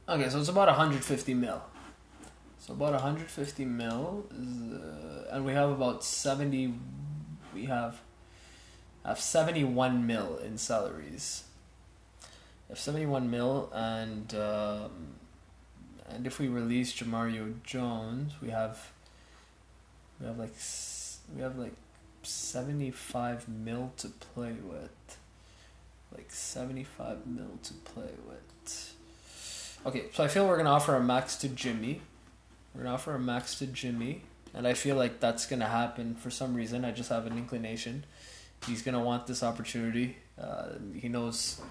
[0.09, 1.61] Okay, so it's about 150 mil.
[2.59, 6.73] So about 150 mil, is, uh, and we have about 70.
[7.53, 7.99] We have
[9.03, 11.46] have 71 mil in salaries.
[12.69, 15.15] Have 71 mil, and um,
[16.09, 18.91] and if we release Jemerrio Jones, we have
[20.19, 20.53] we have like
[21.35, 21.73] we have like
[22.23, 25.17] 75 mil to play with.
[26.15, 28.95] Like 75 mil to play with.
[29.85, 32.01] Okay, so I feel we're gonna offer a max to Jimmy.
[32.73, 36.29] We're gonna offer a max to Jimmy, and I feel like that's gonna happen for
[36.29, 36.83] some reason.
[36.83, 38.05] I just have an inclination.
[38.65, 40.17] He's gonna want this opportunity.
[40.41, 41.61] Uh, he knows.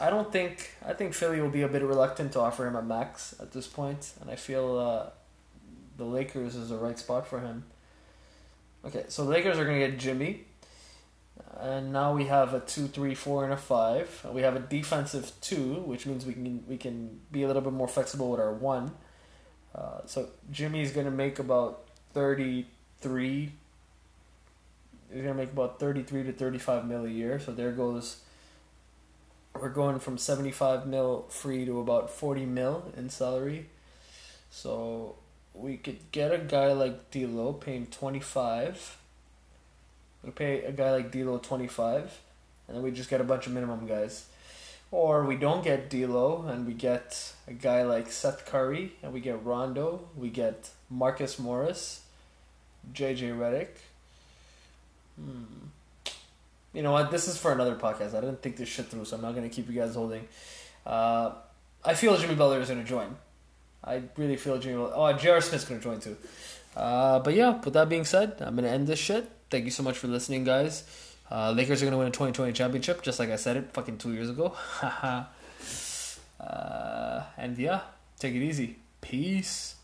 [0.00, 2.82] I don't think I think Philly will be a bit reluctant to offer him a
[2.82, 5.10] max at this point, and I feel uh,
[5.96, 7.64] the Lakers is the right spot for him.
[8.84, 10.44] Okay, so the Lakers are gonna get Jimmy.
[11.58, 14.26] And now we have a two, three, four, and a five.
[14.30, 17.72] We have a defensive two, which means we can we can be a little bit
[17.72, 18.92] more flexible with our one.
[19.74, 22.66] Uh, so Jimmy's gonna make about thirty
[23.00, 23.52] three.
[25.12, 27.38] He's gonna make about thirty three to thirty five mil a year.
[27.38, 28.20] So there goes.
[29.60, 33.66] We're going from seventy five mil free to about forty mil in salary.
[34.50, 35.16] So
[35.54, 38.96] we could get a guy like D'Lo paying twenty five.
[40.22, 42.20] We pay a guy like D'Lo twenty five,
[42.66, 44.26] and then we just get a bunch of minimum guys.
[44.90, 49.20] Or we don't get D'Lo, and we get a guy like Seth Curry, and we
[49.20, 50.08] get Rondo.
[50.16, 52.02] We get Marcus Morris,
[52.92, 53.68] JJ Redick.
[55.18, 55.68] Hmm.
[56.74, 57.10] You know what?
[57.10, 58.14] This is for another podcast.
[58.14, 60.26] I didn't think this shit through, so I'm not gonna keep you guys holding.
[60.84, 61.30] Uh,
[61.84, 63.16] I feel Jimmy Butler is gonna join.
[63.82, 64.78] I really feel Jimmy.
[64.78, 64.94] Butler.
[64.96, 65.40] Oh, J.R.
[65.40, 66.16] Smith's gonna join too.
[66.76, 69.30] Uh, but yeah, with that being said, I'm gonna end this shit.
[69.50, 70.82] Thank you so much for listening, guys.
[71.30, 74.12] Uh, Lakers are gonna win a 2020 championship, just like I said it fucking two
[74.12, 74.56] years ago.
[74.82, 75.24] uh,
[77.38, 77.82] and yeah,
[78.18, 78.76] take it easy.
[79.00, 79.76] Peace.